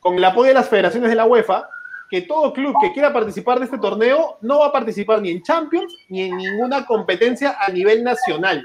[0.01, 1.69] con el apoyo de las federaciones de la UEFA,
[2.11, 5.43] que todo club que quiera participar de este torneo no va a participar ni en
[5.43, 8.63] Champions ni en ninguna competencia a nivel nacional.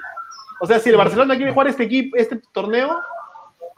[0.63, 2.97] O sea, si el Barcelona quiere jugar este, equipo, este torneo,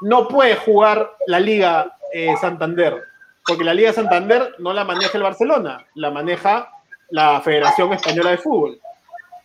[0.02, 3.02] no puede jugar la Liga eh, Santander,
[3.43, 6.69] porque la Liga Santander no la maneja el Barcelona, la maneja
[7.10, 8.80] la Federación Española de Fútbol.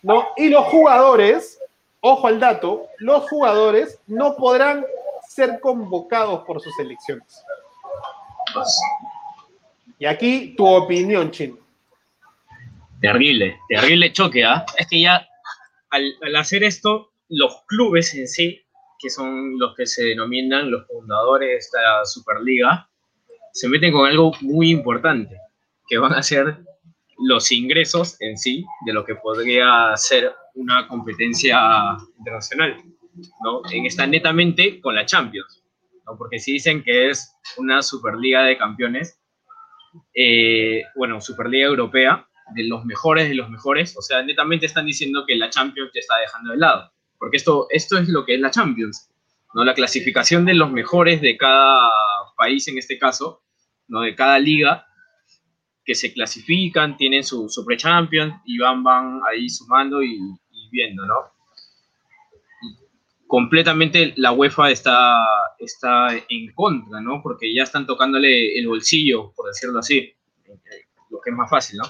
[0.03, 0.27] ¿no?
[0.37, 1.59] Y los jugadores,
[2.01, 4.85] ojo al dato, los jugadores no podrán
[5.27, 7.43] ser convocados por sus selecciones.
[9.97, 11.57] Y aquí tu opinión, Chino.
[13.01, 14.63] Terrible, terrible choque, ¿ah?
[14.77, 15.27] Es que ya
[15.89, 18.61] al, hacer esto, los clubes en sí,
[18.99, 22.87] que son los que se denominan los fundadores de esta Superliga,
[23.51, 25.35] se meten con algo muy importante,
[25.89, 26.59] que van a ser
[27.17, 32.77] los ingresos en sí de lo que podría ser una competencia internacional,
[33.43, 33.61] ¿no?
[33.71, 35.61] En netamente con la Champions
[36.17, 39.19] porque si dicen que es una Superliga de Campeones,
[40.13, 45.23] eh, bueno, Superliga Europea, de los mejores de los mejores, o sea, netamente están diciendo
[45.25, 46.91] que la Champions te está dejando de lado,
[47.21, 49.11] porque esto, esto es lo que es la Champions,
[49.53, 49.63] ¿no?
[49.63, 51.87] La clasificación de los mejores de cada
[52.35, 53.43] país, en este caso,
[53.87, 54.01] ¿no?
[54.01, 54.87] De cada liga,
[55.85, 61.05] que se clasifican, tienen su, su pre-champions y van, van ahí sumando y, y viendo,
[61.05, 61.13] ¿no?
[63.27, 65.15] completamente la UEFA está,
[65.57, 67.21] está en contra, ¿no?
[67.21, 70.13] Porque ya están tocándole el bolsillo, por decirlo así,
[71.09, 71.85] lo que es más fácil, ¿no?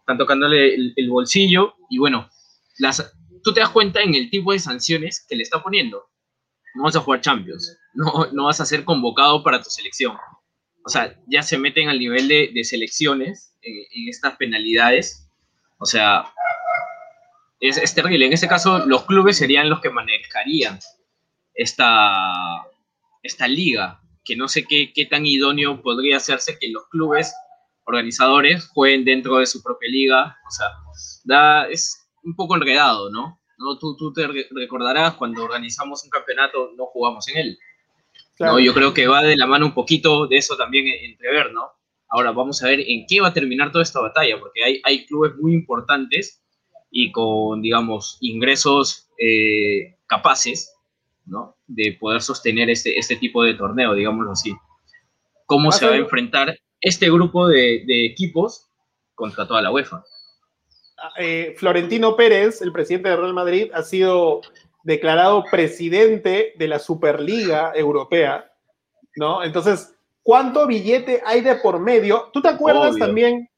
[0.00, 2.28] Están tocándole el, bolsillo y bueno,
[2.78, 6.08] las, tú te das cuenta en el tipo de sanciones que le está poniendo.
[6.74, 10.16] No vas a jugar Champions, no, no vas a ser convocado para tu selección.
[10.84, 15.28] O sea, ya se meten al nivel de, de selecciones en, en estas penalidades.
[15.78, 16.32] O sea,
[17.60, 18.26] es, terrible.
[18.26, 20.78] En este caso, los clubes serían los que manejarían
[21.54, 22.64] esta,
[23.22, 27.34] esta liga, que no sé qué, qué tan idóneo podría hacerse que los clubes
[27.84, 30.38] organizadores jueguen dentro de su propia liga.
[30.46, 30.68] O sea,
[31.24, 33.40] da, es un poco enredado, ¿no?
[33.58, 33.78] ¿No?
[33.78, 37.58] Tú, tú te recordarás cuando organizamos un campeonato, no jugamos en él.
[38.38, 38.58] ¿no?
[38.58, 41.70] Yo creo que va de la mano un poquito de eso también entrever, ¿no?
[42.08, 45.04] Ahora vamos a ver en qué va a terminar toda esta batalla, porque hay, hay
[45.06, 46.42] clubes muy importantes
[46.90, 50.74] y con, digamos, ingresos eh, capaces,
[51.24, 51.56] ¿no?
[51.66, 54.54] De poder sostener este, este tipo de torneo, digámoslo así.
[55.46, 58.68] ¿Cómo se va a enfrentar este grupo de, equipos
[59.14, 60.04] contra toda la UEFA?
[61.18, 64.40] Eh, Florentino Pérez, el presidente de Real Madrid, ha sido
[64.82, 68.50] declarado presidente de la Superliga Europea,
[69.16, 69.42] ¿no?
[69.42, 72.30] Entonces, ¿cuánto billete hay de por medio?
[72.32, 73.48] ¿Tú te acuerdas también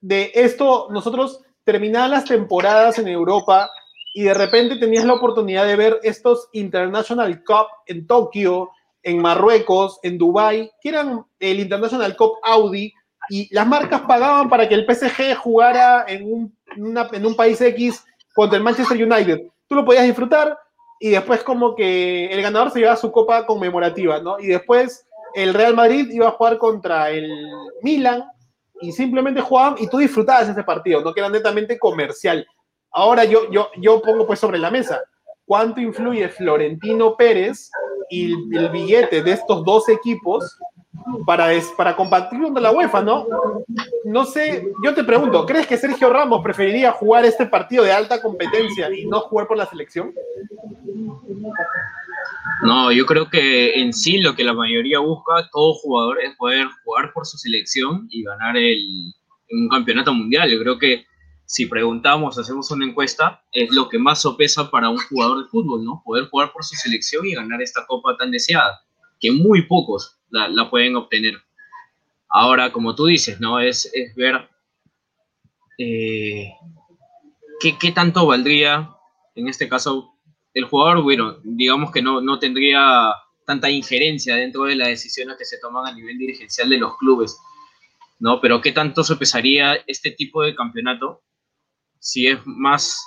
[0.00, 0.88] de esto?
[0.90, 3.70] Nosotros terminaban las temporadas en Europa
[4.14, 8.70] y de repente tenías la oportunidad de ver estos International Cup en Tokio,
[9.02, 12.92] en Marruecos, en Dubai, que eran el International Cup Audi,
[13.30, 18.04] y las marcas pagaban para que el PSG jugara en un, en un país X
[18.34, 19.40] contra el Manchester United.
[19.66, 20.58] Tú lo podías disfrutar
[21.00, 24.38] y después como que el ganador se llevaba su copa conmemorativa, ¿no?
[24.38, 27.30] Y después el Real Madrid iba a jugar contra el
[27.82, 28.24] Milan
[28.80, 32.46] y simplemente jugaban y tú disfrutabas ese partido, no que era netamente comercial.
[32.90, 35.00] Ahora yo, yo, yo pongo pues sobre la mesa,
[35.44, 37.70] ¿cuánto influye Florentino Pérez
[38.10, 40.58] y el, billete de estos dos equipos
[41.26, 43.26] para, para compartir con la UEFA, ¿no?
[44.04, 48.20] No sé, yo te pregunto, ¿crees que Sergio Ramos preferiría jugar este partido de alta
[48.20, 50.12] competencia y no jugar por la selección?
[52.62, 56.66] No, yo creo que en sí lo que la mayoría busca, todo jugador, es poder
[56.84, 59.14] jugar por su selección y ganar el,
[59.50, 60.50] un campeonato mundial.
[60.50, 61.04] Yo creo que
[61.44, 65.84] si preguntamos, hacemos una encuesta, es lo que más sopesa para un jugador de fútbol,
[65.84, 66.02] ¿no?
[66.04, 68.82] Poder jugar por su selección y ganar esta copa tan deseada,
[69.20, 71.34] que muy pocos la, pueden obtener.
[72.28, 73.60] Ahora, como tú dices, ¿no?
[73.60, 74.48] Es, es ver
[75.78, 76.52] eh,
[77.60, 78.90] qué, qué, tanto valdría,
[79.34, 80.14] en este caso,
[80.54, 83.12] el jugador, bueno, digamos que no, no tendría
[83.46, 87.38] tanta injerencia dentro de las decisiones que se toman a nivel dirigencial de los clubes,
[88.18, 88.40] ¿no?
[88.40, 91.22] Pero qué tanto sopesaría este tipo de campeonato
[91.98, 93.02] si es más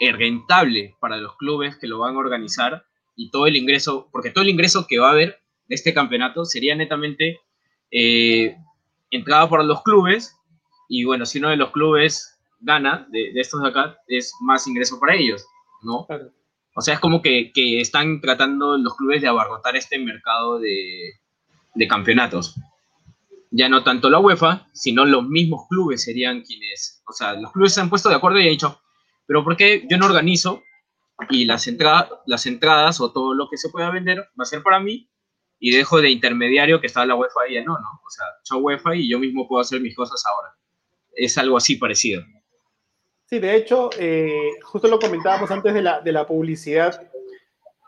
[0.00, 2.86] rentable para los clubes que lo van a organizar
[3.16, 6.44] y todo el ingreso, porque todo el ingreso que va a haber de este campeonato
[6.44, 7.40] sería netamente
[7.90, 8.56] eh,
[9.10, 10.36] entrada para los clubes.
[10.88, 15.00] Y bueno, si uno de los clubes gana de, estos de acá, es más ingreso
[15.00, 15.44] para ellos,
[15.82, 16.06] ¿no?
[16.74, 17.50] O sea, es como que,
[17.80, 21.14] están tratando los clubes de abarrotar este mercado de,
[21.74, 22.54] de campeonatos.
[23.50, 27.72] Ya no tanto la UEFA, sino los mismos clubes serían quienes, o sea, los clubes
[27.72, 28.80] se han puesto de acuerdo y han dicho,
[29.26, 30.62] pero ¿por qué yo no organizo
[31.30, 34.62] y las, entradas las entradas o todo lo que se pueda vender va a ser
[34.62, 35.08] para mí
[35.58, 38.00] y dejo de intermediario que está la UEFA y ya no, ¿no?
[38.06, 40.54] O sea, chao UEFA y yo mismo puedo hacer mis cosas ahora.
[41.14, 42.22] Es algo así parecido.
[43.24, 47.10] Sí, de hecho, eh, justo lo comentábamos antes de la, de la publicidad.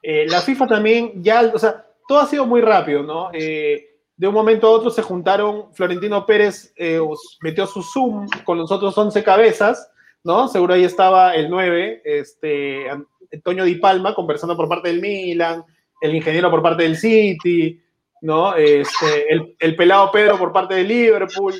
[0.03, 3.31] Eh, la FIFA también ya, o sea, todo ha sido muy rápido, ¿no?
[3.33, 6.99] Eh, de un momento a otro se juntaron, Florentino Pérez eh,
[7.41, 9.93] metió su Zoom con los otros 11 cabezas,
[10.25, 10.49] ¿no?
[10.49, 12.87] Seguro ahí estaba el 9, este,
[13.33, 15.65] Antonio Di Palma conversando por parte del Milan,
[16.01, 17.81] el ingeniero por parte del City,
[18.23, 18.55] ¿no?
[18.55, 19.27] Este,
[19.59, 21.55] el, pelado Pedro por parte del Liverpool,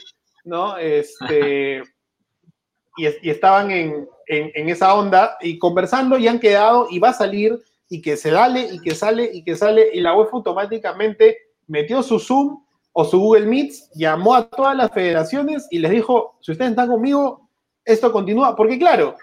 [0.45, 0.77] ¿no?
[0.77, 1.83] Este,
[2.97, 7.59] y, estaban en, en, esa onda y conversando y han quedado y va a salir
[7.89, 12.03] y que se dale y que sale y que sale y la UEFA automáticamente metió
[12.03, 12.63] su Zoom
[12.93, 16.89] o su Google Meets, llamó a todas las federaciones y les dijo, si ustedes están
[16.89, 17.49] conmigo,
[17.85, 18.57] esto continúa.
[18.57, 19.17] Porque claro,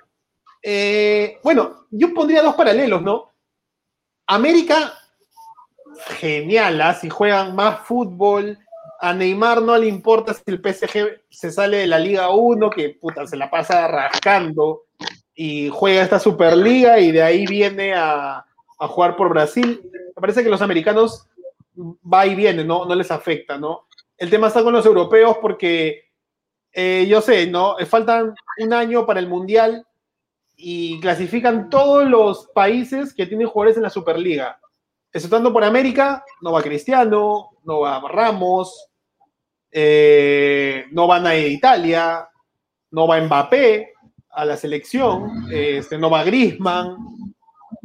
[0.67, 3.31] eh, bueno, yo pondría dos paralelos, ¿no?
[4.25, 4.93] América,
[6.17, 6.95] genial, ¿ah?
[6.95, 8.57] si juegan más fútbol,
[8.99, 12.89] a Neymar no le importa si el PSG se sale de la Liga 1, que
[12.89, 14.85] puta, se la pasa rascando
[15.35, 18.43] y juega esta Superliga y de ahí viene a,
[18.79, 19.87] jugar por Brasil.
[20.15, 21.27] Me parece que los americanos
[21.77, 22.85] va y viene, ¿no?
[22.85, 23.85] No les afecta, ¿no?
[24.17, 26.05] El tema está con los europeos porque
[26.73, 27.75] eh, yo sé, ¿no?
[27.85, 29.85] Faltan un año para el Mundial
[30.57, 34.59] y clasifican todos los países que tienen jugadores en la Superliga.
[35.11, 38.89] Exceptando por América, no va Cristiano, no va Ramos,
[39.71, 42.27] eh, no van a Italia,
[42.91, 43.93] no va Mbappé
[44.29, 46.97] a la selección, este, no va Griezmann,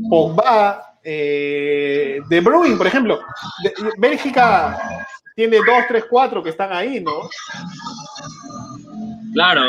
[0.09, 3.21] Pogba, eh, de Bruyne, por ejemplo.
[3.99, 7.29] Bélgica tiene dos, tres, cuatro que están ahí, ¿no?
[9.33, 9.63] Claro.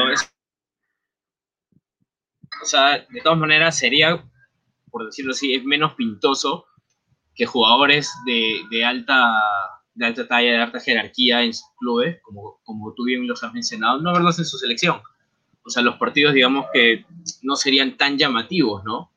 [2.62, 4.24] O sea, de todas maneras sería,
[4.90, 6.66] por decirlo así, es menos pintoso
[7.36, 9.16] que jugadores de, alta
[9.94, 13.54] de alta talla, de alta jerarquía en sus clubes, como, como tú bien los has
[13.54, 15.02] mencionado, no verlos en su selección.
[15.64, 17.06] O sea, los partidos, digamos que
[17.42, 19.12] no serían tan llamativos, ¿no?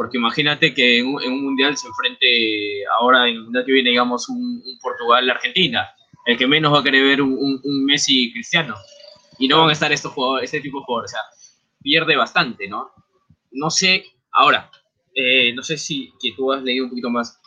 [0.00, 4.30] porque imagínate que en un, mundial se enfrente ahora en el mundial que viene, digamos,
[4.30, 5.90] un, Portugal-Argentina,
[6.24, 8.76] el que menos va a querer ver un, Messi Cristiano.
[9.38, 11.12] Y no van a estar estos jugadores, este tipo de jugadores.
[11.12, 11.20] O sea,
[11.82, 12.90] pierde bastante, ¿no?
[13.50, 14.70] No sé, ahora,
[15.14, 17.40] eh, no sé si que tú has leído un poquito más,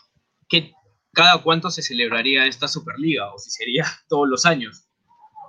[0.49, 0.73] ¿qué,
[1.13, 3.33] ¿cada cuánto se celebraría esta Superliga?
[3.33, 4.87] O si sería todos los años,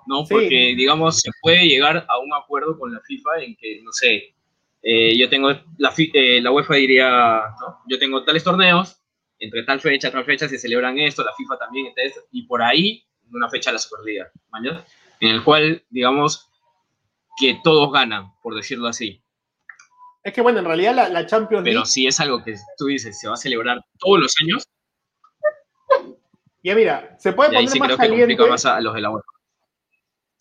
[0.06, 0.24] ¿no?
[0.24, 4.34] Porque, digamos, se puede llegar a un acuerdo con la FIFA en que, no sé,
[4.82, 7.42] eh, yo tengo, la, eh, la UEFA diría,
[7.88, 9.00] yo tengo tales torneos,
[9.38, 11.92] entre tal fecha, tal fecha se celebran esto, la FIFA también,
[12.30, 14.30] y por ahí una fecha de la Superliga,
[15.20, 16.50] en el cual, digamos,
[17.36, 19.22] que todos ganan, por decirlo así.
[20.22, 21.76] Es que bueno, en realidad la, la Champions League...
[21.76, 24.66] Pero si es algo que tú dices, se va a celebrar todos los años.
[26.62, 28.36] Ya mira, se puede poner más caliente.
[28.64, 29.26] a los de la UEFA.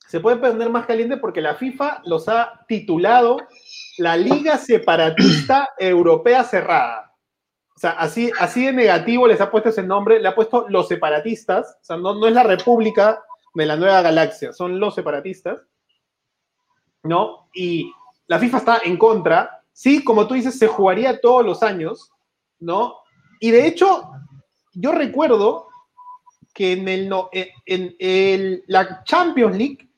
[0.08, 3.38] Se puede poner más caliente porque la FIFA los ha titulado
[3.98, 7.14] la Liga Separatista Europea Cerrada.
[7.76, 10.88] O sea, así, así de negativo les ha puesto ese nombre, le ha puesto los
[10.88, 13.22] separatistas, o sea, no, no es la República
[13.56, 15.60] de la Nueva Galaxia, son los separatistas,
[17.04, 17.50] ¿no?
[17.54, 17.92] Y
[18.28, 22.12] la FIFA está en contra, sí, como tú dices, se jugaría todos los años,
[22.60, 22.96] ¿no?
[23.40, 24.10] Y de hecho,
[24.74, 25.68] yo recuerdo
[26.54, 27.12] que en, el,
[27.66, 29.90] en el, la Champions League,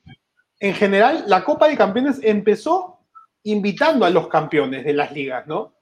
[0.58, 2.98] en general, la Copa de Campeones empezó
[3.44, 5.74] invitando a los campeones de las ligas, ¿no?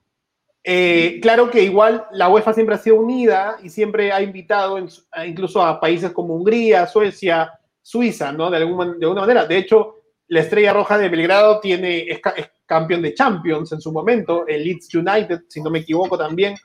[0.66, 4.78] Eh, claro que igual la UEFA siempre ha sido unida y siempre ha invitado
[5.26, 7.52] incluso a países como Hungría, Suecia,
[7.82, 8.50] Suiza, ¿no?
[8.50, 9.46] De, alguna, de alguna manera.
[9.46, 9.93] De hecho,
[10.28, 12.20] la Estrella Roja de Belgrado tiene, es,
[12.66, 16.56] campeón de Champions en su momento, el Leeds United, si no me equivoco también,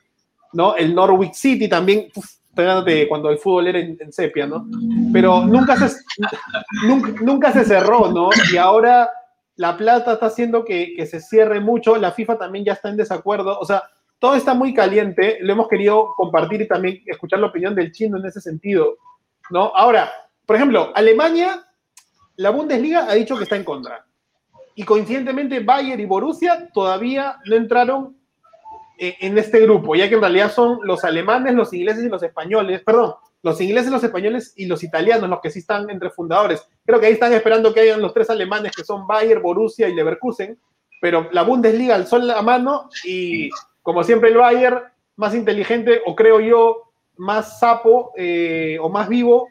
[0.52, 0.74] ¿no?
[0.74, 4.66] El Norwich City también, espérate, cuando el fútbol era en, sepia, ¿no?
[5.12, 5.98] Pero nunca se,
[7.22, 8.30] nunca, se cerró, ¿no?
[8.52, 9.10] Y ahora
[9.56, 13.58] la plata está haciendo que, se cierre mucho, la FIFA también ya está en desacuerdo,
[13.58, 13.82] o sea,
[14.18, 18.18] todo está muy caliente, lo hemos querido compartir y también escuchar la opinión del chino
[18.18, 18.96] en ese sentido,
[19.50, 19.72] ¿no?
[19.74, 20.10] Ahora,
[20.46, 21.64] por ejemplo, Alemania,
[22.40, 24.06] la Bundesliga ha dicho que está en contra.
[24.74, 28.16] Y coincidentemente Bayern y Borussia todavía no entraron
[28.98, 32.22] eh, en este grupo, ya que en realidad son los alemanes, los ingleses y los
[32.22, 33.12] españoles, perdón,
[33.42, 36.66] los ingleses, los españoles y los italianos, los que sí están entre fundadores.
[36.86, 39.94] Creo que ahí están esperando que hayan los tres alemanes que son Bayern, Borussia y
[39.94, 40.58] Leverkusen,
[41.02, 43.50] pero la Bundesliga alzó la mano y
[43.82, 44.80] como siempre el Bayern,
[45.16, 49.46] más inteligente o creo yo, más sapo eh, o más vivo,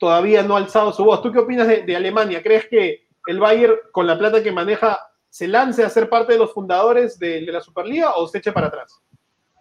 [0.00, 1.22] todavía no ha alzado su voz.
[1.22, 2.42] ¿Tú qué opinas de, Alemania?
[2.42, 4.98] ¿Crees que el Bayern, con la plata que maneja,
[5.28, 8.66] se lance a ser parte de los fundadores de la Superliga o se eche para
[8.66, 9.00] atrás?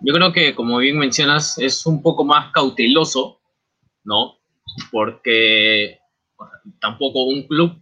[0.02, 3.40] Yo creo que, como bien mencionas, es un poco más cauteloso
[4.04, 4.40] ¿no?
[4.92, 6.00] Porque
[6.80, 7.80] tampoco un club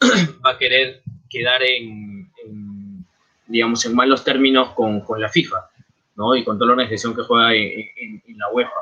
[0.46, 2.30] va a querer quedar en,
[3.46, 5.68] digamos, en malos términos con, la FIFA,
[6.16, 6.36] ¿no?
[6.36, 8.80] Y con toda la organización que juega en, la UEFA.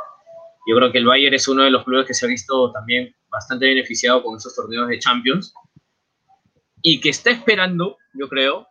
[0.67, 3.15] Yo creo que el Bayern es uno de los clubes que se ha visto también
[3.29, 5.55] bastante beneficiado con esos torneos de Champions
[6.83, 8.67] y que está esperando, yo creo,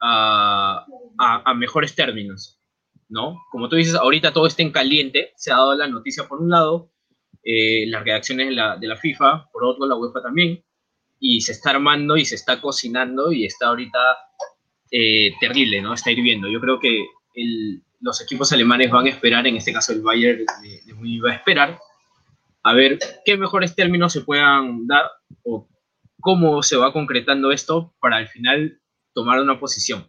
[0.00, 0.86] a,
[1.18, 2.60] a, mejores términos,
[3.08, 3.36] ¿no?
[3.50, 6.50] Como tú dices, ahorita todo está en caliente, se ha dado la noticia por un
[6.50, 6.90] lado,
[7.42, 10.64] eh, las reacciones de la, de la, FIFA, por otro la UEFA también,
[11.18, 13.98] y se está armando y se está cocinando y está ahorita
[14.90, 15.94] eh, terrible, ¿no?
[15.94, 16.48] Está hirviendo.
[16.48, 20.44] Yo creo que el, los equipos alemanes van a esperar, en este caso el Bayern
[20.62, 21.78] de, de va a esperar,
[22.62, 25.10] a ver qué mejores términos se puedan dar
[25.42, 25.68] o
[26.20, 28.80] cómo se va concretando esto para al final
[29.12, 30.08] tomar una posición.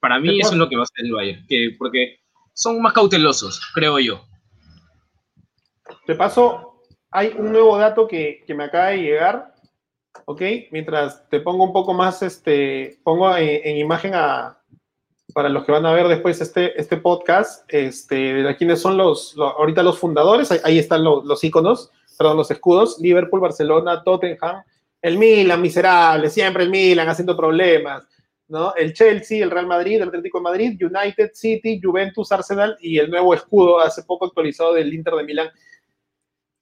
[0.00, 2.18] Para mí eso es lo que va a hacer el Bayern, que, porque
[2.52, 4.24] son más cautelosos, creo yo.
[6.06, 9.54] Te paso, hay un nuevo dato que, me acaba de llegar,
[10.26, 10.42] ¿ok?
[10.70, 14.60] Mientras te pongo un poco más, este, pongo en, imagen a,
[15.34, 19.82] para los que van a ver después este, este podcast, este, quiénes son los, ahorita
[19.82, 24.62] los fundadores, ahí, están los, los iconos, perdón, los escudos, Liverpool, Barcelona, Tottenham,
[25.02, 28.04] el Milan, miserable, siempre el Milan haciendo problemas,
[28.46, 28.74] ¿no?
[28.76, 33.10] El Chelsea, el Real Madrid, el Atlético de Madrid, United, City, Juventus, Arsenal y el
[33.10, 35.50] nuevo escudo hace poco actualizado del Inter de Milán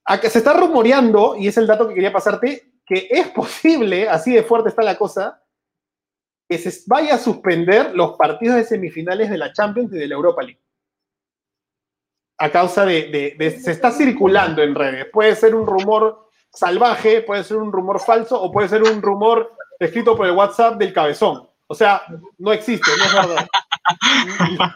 [0.05, 4.09] a que se está rumoreando, y es el dato que quería pasarte, que es posible,
[4.09, 5.42] así de fuerte está la cosa,
[6.53, 10.17] que se vaya a suspender los partidos de semifinales de la Champions y de la
[10.17, 10.61] Europa League.
[12.37, 15.07] A causa de, se está circulando en redes.
[15.11, 19.57] Puede ser un rumor salvaje, puede ser un rumor falso o puede ser un rumor
[19.81, 21.49] escrito por el WhatsApp del cabezón.
[21.69, 22.03] O sea,
[22.37, 23.47] no existe, no es verdad.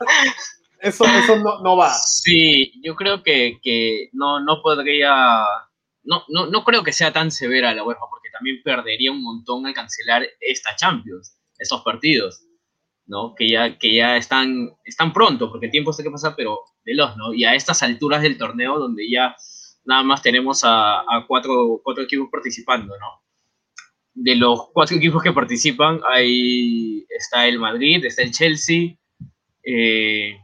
[0.78, 1.92] Eso, eso no, no, va.
[1.94, 5.10] Sí, yo creo que, que no, no podría.
[6.04, 9.66] No, no, no, creo que sea tan severa la UEFA, porque también perdería un montón
[9.66, 12.42] al cancelar esta Champions, estos partidos,
[13.06, 13.34] ¿no?
[13.34, 17.16] Que ya, que ya están, están pronto, porque el tiempo está que pasa, pero veloz,
[17.16, 17.34] ¿no?
[17.34, 19.36] Y a estas alturas del torneo, donde ya
[19.84, 23.22] nada más tenemos a, a cuatro, cuatro equipos participando, ¿no?
[24.14, 28.96] De los cuatro equipos que participan, ahí está el Madrid, está el Chelsea,
[29.62, 30.38] eh,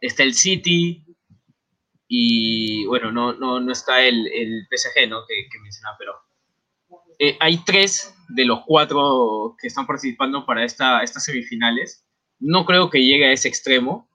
[0.00, 1.04] está el City
[2.06, 5.24] y bueno, no, no, no está el, el PSG, ¿no?
[5.26, 6.12] Que, que mencionaba, pero
[7.18, 12.04] eh, hay tres de los cuatro que están participando para esta, estas semifinales.
[12.38, 14.08] No creo que llegue a ese extremo.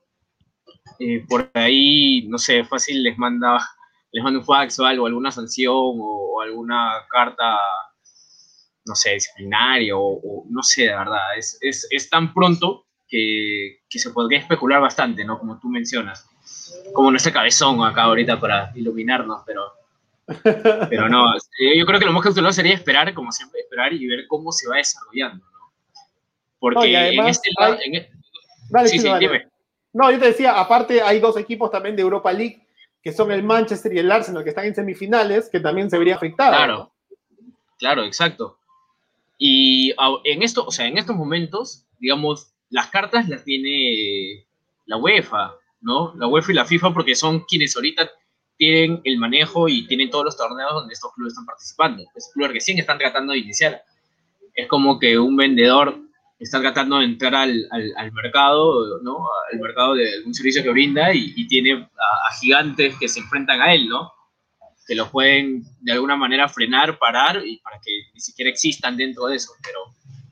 [0.99, 3.59] Eh, por ahí, no sé, fácil les manda,
[4.11, 7.57] les manda un fax o alguna sanción o, alguna carta,
[8.85, 11.37] no sé, disciplinaria o, no sé, de verdad.
[11.37, 15.37] Es, es, es tan pronto que, que, se podría especular bastante, ¿no?
[15.37, 16.27] Como tú mencionas.
[16.93, 19.61] Como nuestro cabezón acá ahorita para iluminarnos, pero
[20.89, 21.33] pero no,
[21.75, 24.67] yo creo que lo más cauteloso sería esperar, como siempre, esperar y ver cómo se
[24.67, 25.71] va desarrollando, ¿no?
[26.59, 27.77] Porque en este lado...
[27.79, 28.11] E-,
[29.93, 32.67] no, yo te decía, aparte hay dos equipos también de Europa League,
[33.01, 36.15] que son el Manchester y el Arsenal, que están en semifinales, que también se vería
[36.15, 36.55] afectado.
[36.55, 36.91] Claro,
[37.79, 38.59] claro, exacto.
[39.37, 39.93] Y
[40.25, 44.45] en esto, o sea, en estos momentos, digamos, las cartas las tiene
[44.85, 46.13] la UEFA, ¿no?
[46.17, 48.09] La UEFA y la FIFA, porque son quienes ahorita
[48.57, 52.03] tienen el manejo y tienen todos los torneos donde estos clubes están participando.
[52.15, 53.83] Es clubes recién están tratando de iniciar.
[54.53, 55.99] Es como que un vendedor
[56.39, 59.27] está tratando de entrar al, al, mercado, ¿no?
[59.51, 63.73] Al mercado de algún servicio que brinda y, tiene a, gigantes que se enfrentan a
[63.73, 64.11] él, ¿no?
[64.87, 69.27] Que los pueden de alguna manera frenar, parar y para que ni siquiera existan dentro
[69.27, 69.51] de eso.
[69.63, 69.79] Pero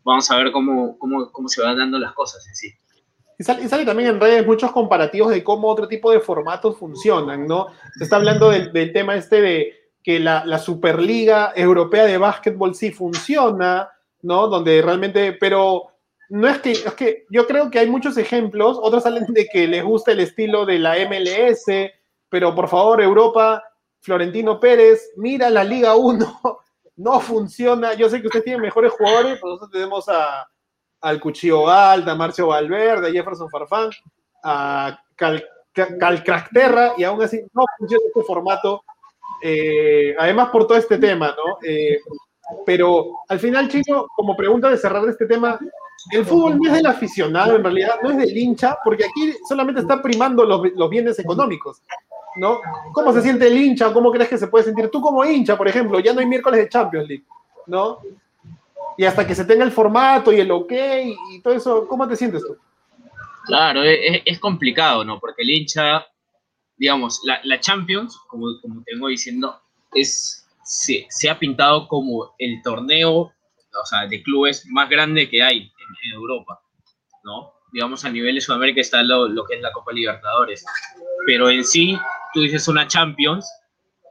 [0.03, 2.73] vamos a ver cómo, cómo, cómo se van dando las cosas en sí.
[3.37, 7.67] Y sale, también en redes muchos comparativos de cómo otro tipo de formatos funcionan, ¿no?
[7.97, 13.89] Se está hablando del, tema este de que la, Superliga Europea de Básquetbol sí funciona,
[14.21, 14.47] ¿no?
[14.47, 15.91] Donde realmente, pero
[16.29, 19.67] no es que, es que yo creo que hay muchos ejemplos, otros salen de que
[19.67, 21.65] les gusta el estilo de la MLS,
[22.29, 23.63] pero por favor, Europa,
[23.99, 26.39] Florentino Pérez, mira la Liga 1,
[26.95, 27.95] no funciona.
[27.95, 30.47] Yo sé que ustedes tienen mejores jugadores, nosotros tenemos a
[31.05, 33.91] al Cuchillo Alta, a Marcio Valverde, a Jefferson Farfán,
[34.43, 35.43] a Cal,
[36.97, 38.83] y aún así no funciona este formato,
[39.41, 41.57] eh, además por todo este tema, ¿no?
[41.63, 41.99] Eh,
[42.65, 45.59] pero al final, chico, como pregunta de cerrar este tema,
[46.11, 49.81] el fútbol no es del aficionado, en realidad, no es del hincha, porque aquí solamente
[49.81, 51.83] está primando los, los bienes económicos,
[52.37, 52.61] ¿no?
[52.93, 53.93] ¿Cómo se siente el hincha?
[53.93, 55.99] ¿Cómo crees que se puede sentir tú como hincha, por ejemplo?
[55.99, 57.25] Ya no hay miércoles de Champions League,
[57.67, 57.99] ¿no?
[58.97, 60.71] Y hasta que se tenga el formato y el ok
[61.31, 62.57] y todo eso, ¿cómo te sientes tú?
[63.45, 65.19] Claro, es, complicado, ¿no?
[65.19, 66.05] Porque el hincha,
[66.77, 69.61] digamos, la, Champions, como, como tengo diciendo,
[69.93, 75.43] es, se, se, ha pintado como el torneo, o sea, de clubes más grande que
[75.43, 76.59] hay en, Europa,
[77.23, 77.53] ¿no?
[77.71, 80.65] Digamos, a nivel de Sudamérica está lo, lo que es la Copa Libertadores.
[81.27, 81.97] Pero en sí,
[82.33, 83.47] tú dices una Champions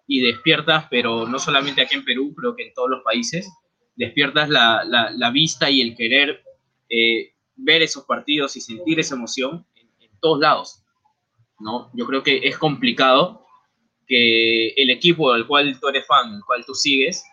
[0.07, 3.51] y despiertas, pero no solamente aquí en Perú, creo que en todos los países,
[3.97, 6.43] despiertas la, vista y el querer
[6.89, 10.83] eh, ver esos partidos y sentir esa emoción en, todos lados.
[11.61, 11.91] ¿no?
[11.95, 13.47] Yo creo que es complicado
[14.07, 17.25] que el equipo del cual tú eres fan, el cual tú sigues,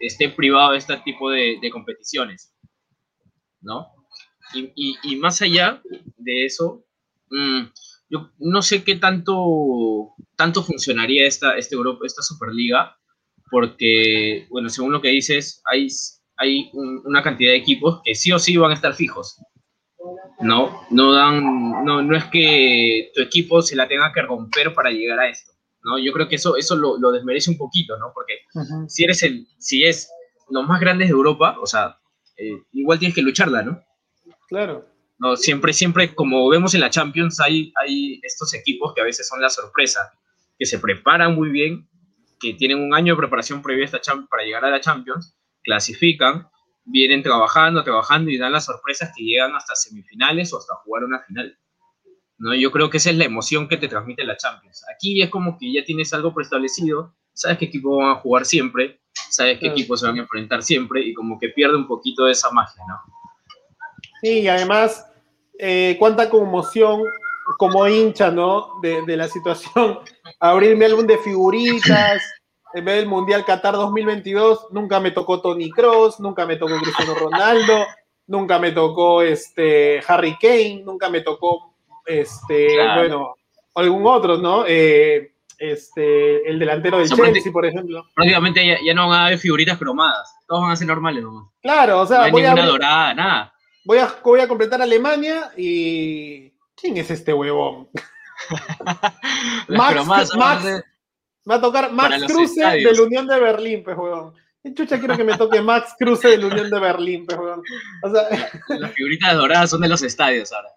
[0.00, 2.54] esté privado de este tipo de, competiciones.
[3.60, 3.88] ¿no?
[4.54, 5.82] Y, más allá
[6.16, 6.84] de eso,
[7.30, 7.62] mm,
[8.08, 12.96] yo no sé qué tanto, tanto funcionaría esta, este esta Superliga
[13.50, 15.88] porque, bueno, según lo que dices, hay,
[16.36, 19.40] hay una cantidad de equipos que sí o sí van a estar fijos.
[20.40, 24.90] No, no dan, no, no es que tu equipo se la tenga que romper para
[24.90, 25.98] llegar a esto, ¿no?
[25.98, 28.12] Yo creo que eso, eso lo, lo desmerece un poquito, ¿no?
[28.14, 28.34] Porque
[28.86, 30.10] si eres el, si es
[30.50, 31.98] los más grandes de Europa, o sea,
[32.36, 33.82] eh, igual tienes que lucharla, ¿no?
[34.48, 34.86] Claro.
[35.18, 39.26] No, siempre, siempre, como vemos en la Champions, hay, hay estos equipos que a veces
[39.26, 40.12] son la sorpresa,
[40.58, 41.88] que se preparan muy bien
[42.38, 46.48] que tienen un año de preparación previa esta para llegar a la Champions, clasifican,
[46.84, 51.20] vienen trabajando, trabajando y dan las sorpresas que llegan hasta semifinales o hasta jugar una
[51.20, 51.58] final.
[52.38, 52.54] ¿no?
[52.54, 54.84] Yo creo que esa es la emoción que te transmite la Champions.
[54.94, 59.00] Aquí es como que ya tienes algo preestablecido, sabes qué equipo van a jugar siempre,
[59.30, 62.32] sabes qué equipos se van a enfrentar siempre y como que pierde un poquito de
[62.32, 63.00] esa magia, ¿no?
[64.22, 65.06] Sí, y además,
[65.58, 67.02] eh, cuánta conmoción
[67.58, 68.80] como hincha, ¿no?
[68.82, 70.00] De, de, la situación,
[70.40, 72.22] abrir mi álbum de figuritas,
[72.74, 77.14] en vez del Mundial Qatar 2022, nunca me tocó Tony Cross, nunca me tocó Cristiano
[77.14, 77.86] Ronaldo,
[78.26, 81.74] nunca me tocó este Harry Kane, nunca me tocó
[82.04, 83.34] este, bueno,
[83.74, 84.64] algún otro, ¿no?
[84.66, 88.04] Eh, este, el delantero del Chelsea, por ejemplo.
[88.14, 91.52] Prácticamente ya, ya, no van a haber figuritas cromadas, todos van a ser normales ¿no?
[91.62, 93.54] Claro, o sea, no hay ninguna dorada, nada.
[93.84, 97.88] Voy a, voy a completar Alemania y ¿Quién es este huevón?
[99.68, 100.64] Max, Max,
[101.48, 104.34] va a tocar Max Cruce de la Unión de Berlín, pues, huevón.
[104.62, 107.62] ¿Qué chucha quiero que me toque Max Cruce de la Unión de Berlín, pues, huevón?
[108.02, 108.28] O sea,
[108.78, 110.68] Las figuritas doradas son de los estadios ahora.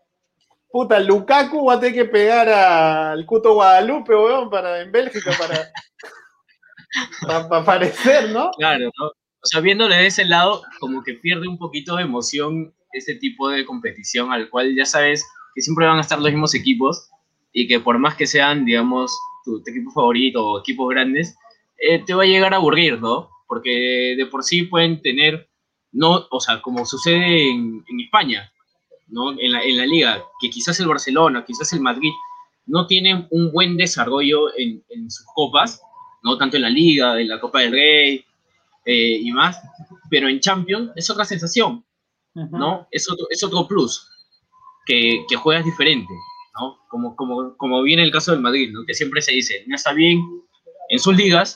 [0.72, 5.72] Puta, Lukaku va a tener que pegar al Cuto Guadalupe, huevón, para, en Bélgica para,
[7.50, 8.52] para, aparecer, ¿no?
[8.52, 9.08] Claro, ¿no?
[9.42, 13.50] o sea, viéndole de ese lado, como que pierde un poquito de emoción ese tipo
[13.50, 17.10] de competición al cual ya sabes que siempre van a estar los mismos equipos
[17.54, 19.12] y que por más que sean, digamos,
[19.44, 21.38] tu, equipo favorito o equipos grandes,
[21.78, 23.30] eh, te va a llegar a aburrir, ¿no?
[23.48, 25.50] Porque de por sí pueden tener,
[25.92, 28.52] no, o sea, como sucede en, España,
[29.08, 29.32] ¿no?
[29.32, 32.12] En la, en la, liga, que quizás el Barcelona, quizás el Madrid,
[32.66, 35.82] no tienen un buen desarrollo en, en sus copas,
[36.24, 36.38] ¿no?
[36.38, 38.26] Tanto en la liga, en la Copa del Rey
[38.86, 39.62] eh, y más,
[40.10, 41.86] pero en Champions es otra sensación,
[42.34, 42.88] ¿no?
[42.92, 44.10] Es otro, es otro plus,
[44.90, 46.12] que, que juegas diferente,
[46.60, 46.80] ¿no?
[46.90, 48.84] Como, como, como viene el caso del Madrid, ¿no?
[48.88, 50.20] Que siempre se dice, no está bien
[50.90, 51.56] en sus ligas,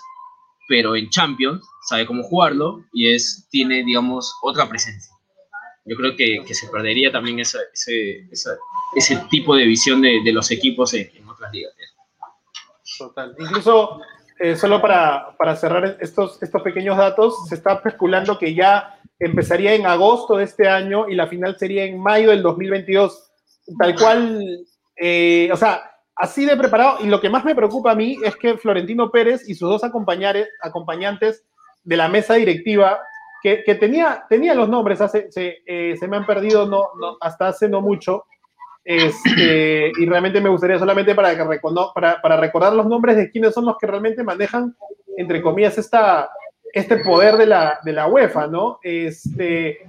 [0.67, 5.11] pero en Champions sabe cómo jugarlo y es, tiene, digamos, otra presencia.
[5.85, 10.51] Yo creo que, que se perdería también ese, ese tipo de visión de, de los
[10.51, 11.73] equipos en, en otras ligas.
[12.99, 13.35] Total.
[13.39, 13.99] Incluso
[14.39, 19.73] eh, solo para, para, cerrar estos, estos pequeños datos, se está especulando que ya empezaría
[19.73, 23.31] en agosto de este año y la final sería en mayo del 2022.
[23.79, 24.65] Tal cual,
[24.97, 25.81] eh, o sea,
[26.15, 26.97] así de preparado.
[27.01, 29.83] Y lo que más me preocupa a mí es que Florentino Pérez y sus dos
[29.83, 31.43] acompañantes
[31.83, 32.99] de la mesa directiva,
[33.41, 37.17] que, que tenía, tenía los nombres, hace, se, eh, se me han perdido no, no,
[37.19, 38.25] hasta hace no mucho,
[38.85, 41.59] este, y realmente me gustaría solamente para, que
[41.93, 44.75] para, para, recordar los nombres de quienes son los que realmente manejan,
[45.17, 46.29] entre comillas, esta,
[46.73, 48.79] este poder de la, de la UEFA, ¿no?
[48.83, 49.79] Este,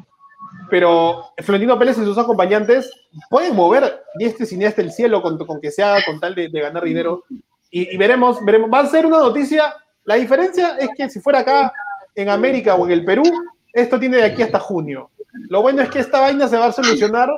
[0.70, 2.92] pero Florentino Pérez y sus acompañantes
[3.30, 6.48] pueden mover este y siniestra el cielo con, con que se haga con tal de,
[6.50, 7.24] de ganar dinero.
[7.70, 9.74] Y, y, veremos, veremos, va a ser una noticia.
[10.04, 11.72] La diferencia es que si fuera acá
[12.14, 13.24] en América o en el Perú,
[13.72, 15.10] esto tiene de aquí hasta junio.
[15.48, 17.30] Lo bueno es que esta vaina se va a solucionar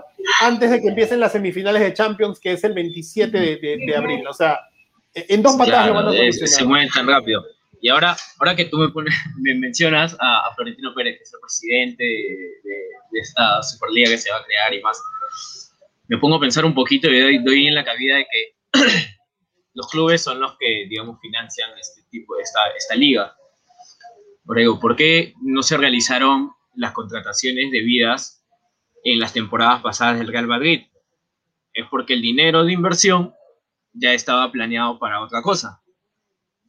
[0.42, 4.26] antes de que empiecen las semifinales de Champions, que es el 27 de, de, abril.
[4.26, 4.60] O sea,
[5.14, 6.48] en dos patadas lo van a solucionar.
[6.48, 7.42] Se mueven tan rápido.
[7.80, 11.32] Y ahora, ahora que tú me, pones, me mencionas a, a, Florentino Pérez, que es
[11.34, 12.70] el presidente de,
[13.12, 15.00] de, esta Superliga que se va a crear y más,
[16.08, 18.80] me pongo a pensar un poquito y doy, doy en la cabida de que
[19.74, 23.34] los clubes son los que, digamos, financian este tipo, esta, esta liga.
[24.80, 28.44] ¿por qué no se realizaron las contrataciones debidas
[29.02, 30.86] en las temporadas pasadas del Real Madrid.
[31.72, 33.34] Es porque el dinero de inversión
[33.92, 35.82] ya estaba planeado para otra cosa,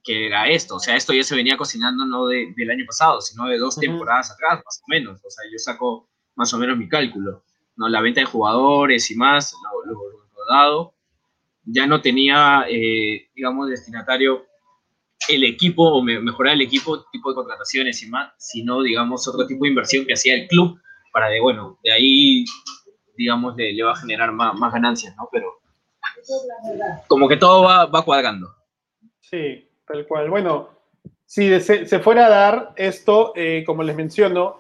[0.08, 0.78] que era esto.
[0.78, 3.76] O sea, esto ya se venía cocinando no de, del año pasado, sino de dos
[3.76, 5.20] temporadas atrás, más o menos.
[5.24, 7.43] O sea, yo saco más o menos mi cálculo.
[7.76, 7.89] ¿no?
[7.89, 10.93] La venta de jugadores y más, lo, lo, lo dado,
[11.66, 14.45] ya no tenía, eh, digamos, destinatario
[15.28, 19.66] el equipo o mejorar el equipo, tipo de contrataciones y más, sino, digamos, otro tipo
[19.66, 20.80] de inversión que hacía el club
[21.12, 22.45] para de, bueno, de ahí,
[23.18, 25.28] digamos, le, le va a generar más, más, ganancias, ¿no?
[25.32, 25.60] Pero
[27.08, 28.55] como que todo va, va cuadrando.
[29.20, 30.30] Sí, tal cual.
[30.30, 30.70] Bueno,
[31.26, 34.60] si se, fuera a dar esto, eh, como les menciono,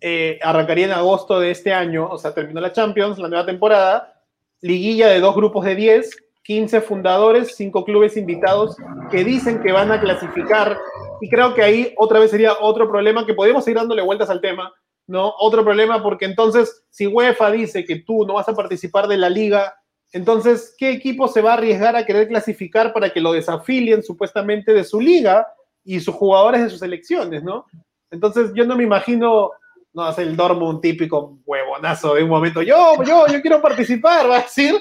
[0.00, 4.22] eh, arrancaría en agosto de este año, o sea, terminó la Champions, la nueva temporada,
[4.60, 8.76] liguilla de dos grupos de 10, 15 fundadores, 5 clubes invitados
[9.10, 10.78] que dicen que van a clasificar.
[11.20, 14.40] Y creo que ahí otra vez sería otro problema que podemos ir dándole vueltas al
[14.40, 14.72] tema,
[15.06, 15.34] ¿no?
[15.38, 19.28] Otro problema porque entonces, si UEFA dice que tú no vas a participar de la
[19.28, 19.77] liga,
[20.12, 24.72] entonces, ¿qué equipo se va a arriesgar a querer clasificar para que lo desafilien supuestamente
[24.72, 25.46] de su liga
[25.84, 27.66] y sus jugadores de sus elecciones, ¿no?
[28.10, 29.50] Entonces, yo no me imagino,
[29.92, 34.38] no, hace el Dortmund típico huevonazo de un momento, yo, yo, yo quiero participar, va
[34.38, 34.74] a decir,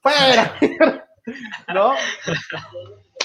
[0.00, 0.54] fuera,
[1.74, 1.94] ¿no?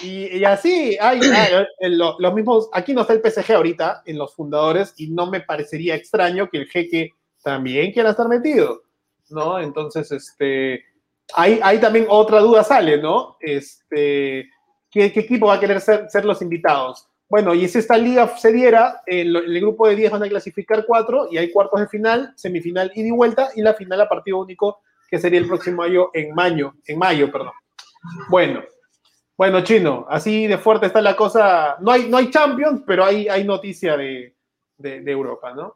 [0.01, 4.33] Y, y así, hay, hay los mismos, aquí no está el PSG ahorita en los
[4.33, 7.11] fundadores y no me parecería extraño que el jeque
[7.43, 8.83] también quiera estar metido,
[9.29, 9.59] ¿no?
[9.59, 10.85] Entonces, este,
[11.33, 13.37] ahí, ahí también otra duda sale, ¿no?
[13.39, 14.49] Este,
[14.91, 17.07] ¿qué, equipo va a querer ser, los invitados?
[17.29, 20.85] Bueno, y si esta liga se diera, el, el grupo de 10 van a clasificar
[20.85, 24.39] cuatro y hay cuartos de final, semifinal ida y vuelta y la final a partido
[24.39, 27.53] único que sería el próximo año en mayo, en mayo, perdón.
[28.29, 28.63] Bueno,
[29.39, 31.77] bueno, Chino, así de fuerte está la cosa.
[31.79, 34.35] No hay, no hay Champions, pero hay, hay noticia de,
[34.77, 35.75] de, de Europa, ¿no?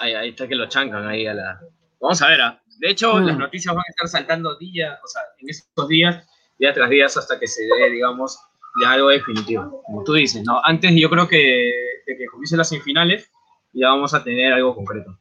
[0.00, 1.60] Ahí, ahí, está que lo chancan ahí a la.
[2.00, 2.62] Vamos a ver, ¿ah?
[2.78, 3.26] De hecho, mm.
[3.26, 6.26] las noticias van a estar saltando día, o sea, en estos días,
[6.58, 8.38] día tras día, hasta que se dé, digamos,
[8.86, 9.82] algo definitivo.
[9.84, 10.60] Como tú dices, ¿no?
[10.64, 11.72] Antes yo creo que
[12.06, 13.30] de que comiencen las semifinales,
[13.72, 15.18] ya vamos a tener algo concreto.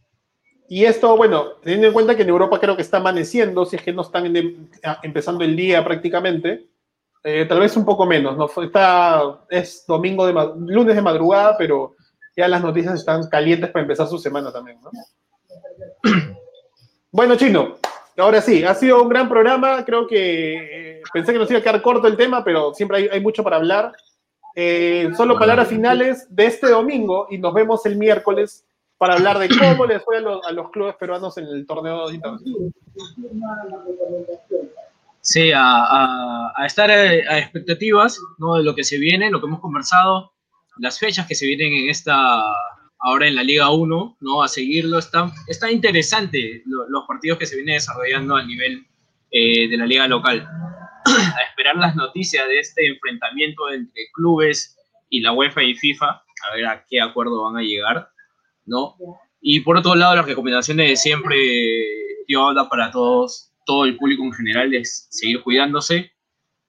[0.68, 3.84] Y esto, bueno, teniendo en cuenta que en Europa creo que está amaneciendo, si es
[3.84, 4.56] que no están de,
[5.04, 6.68] empezando el día prácticamente,
[7.24, 8.50] eh, tal vez un poco menos, ¿no?
[8.64, 11.96] Está, es domingo de, lunes de madrugada, pero
[12.36, 14.90] ya las noticias están calientes para empezar su semana también, ¿no?
[17.16, 17.78] Bueno, Chino,
[18.18, 21.64] ahora sí, ha sido un gran programa, creo que eh, pensé que nos iba a
[21.64, 23.94] quedar corto el tema, pero siempre hay, hay mucho para hablar.
[24.54, 28.66] Eh, solo palabras finales de este domingo y nos vemos el miércoles
[28.98, 32.12] para hablar de cómo les fue a los, a los clubes peruanos en el torneo
[32.12, 32.74] internacional.
[35.22, 38.56] Sí, a, a, a estar a, a, expectativas ¿no?
[38.56, 40.34] de lo que se viene, lo que hemos conversado,
[40.80, 42.44] las fechas que se vienen en esta
[43.06, 44.44] ahora en la Liga 1, ¿no?
[44.44, 44.98] A seguirlo.
[44.98, 48.86] Está, está interesante lo, los partidos que se vienen desarrollando a nivel
[49.32, 50.48] eh, de la Liga local.
[51.06, 54.76] a esperar las noticias de este enfrentamiento entre clubes
[55.10, 58.10] y la UEFA y FIFA, a ver a qué acuerdo van a llegar,
[58.66, 58.96] ¿no?
[59.40, 61.38] Y por otro lado, las recomendaciones de siempre,
[62.28, 66.12] yo habla para todos, todo el público en general, es seguir cuidándose.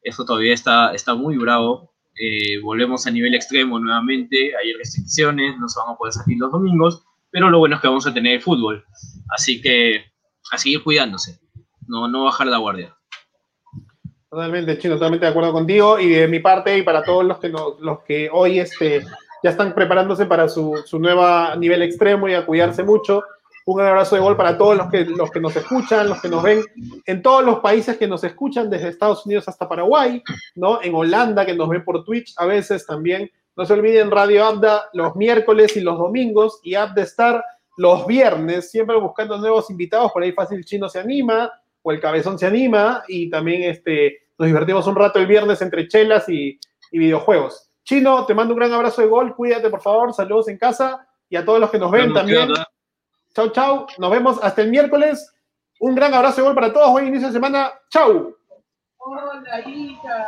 [0.03, 1.95] Eso todavía está, está muy bravo.
[2.19, 6.51] Eh, volvemos a nivel extremo nuevamente, hay restricciones, no se van a poder salir los
[6.51, 8.85] domingos, pero lo bueno es que vamos a tener fútbol.
[9.29, 10.05] Así que
[10.51, 11.39] a seguir cuidándose,
[11.87, 12.97] no, no bajar la guardia.
[14.31, 15.99] Totalmente, Chino, totalmente de acuerdo contigo.
[15.99, 19.03] Y de mi parte, y para todos los que, los que hoy este,
[19.43, 23.23] ya están preparándose para su, su nueva nivel extremo y a cuidarse mucho,
[23.67, 26.41] un abrazo de gol para todos los que, los que nos escuchan, los que nos
[26.41, 26.63] ven
[27.05, 30.23] en todos los países que nos escuchan, desde Estados Unidos hasta Paraguay,
[30.55, 30.81] ¿no?
[30.83, 33.29] En Holanda, que nos ven por Twitch a veces también.
[33.57, 37.45] No se olviden Radio Abda los miércoles y los domingos y Abda Star
[37.77, 40.13] los viernes, siempre buscando nuevos invitados.
[40.13, 41.51] Por ahí fácil Chino se anima
[41.83, 45.89] o el Cabezón se anima y también este, nos divertimos un rato el viernes entre
[45.89, 46.61] chelas y,
[46.93, 47.69] y videojuegos.
[47.83, 51.35] Chino, te mando un gran abrazo de gol, cuídate por favor, saludos en casa y
[51.35, 52.49] a todos los que nos ven también.
[53.37, 53.87] Chau, chau.
[53.99, 55.31] Nos vemos hasta el miércoles.
[55.79, 56.91] Un gran abrazo de gol para todos.
[56.91, 57.71] Buen inicio de semana.
[57.91, 58.35] Chau.
[58.97, 60.27] Hola, hija.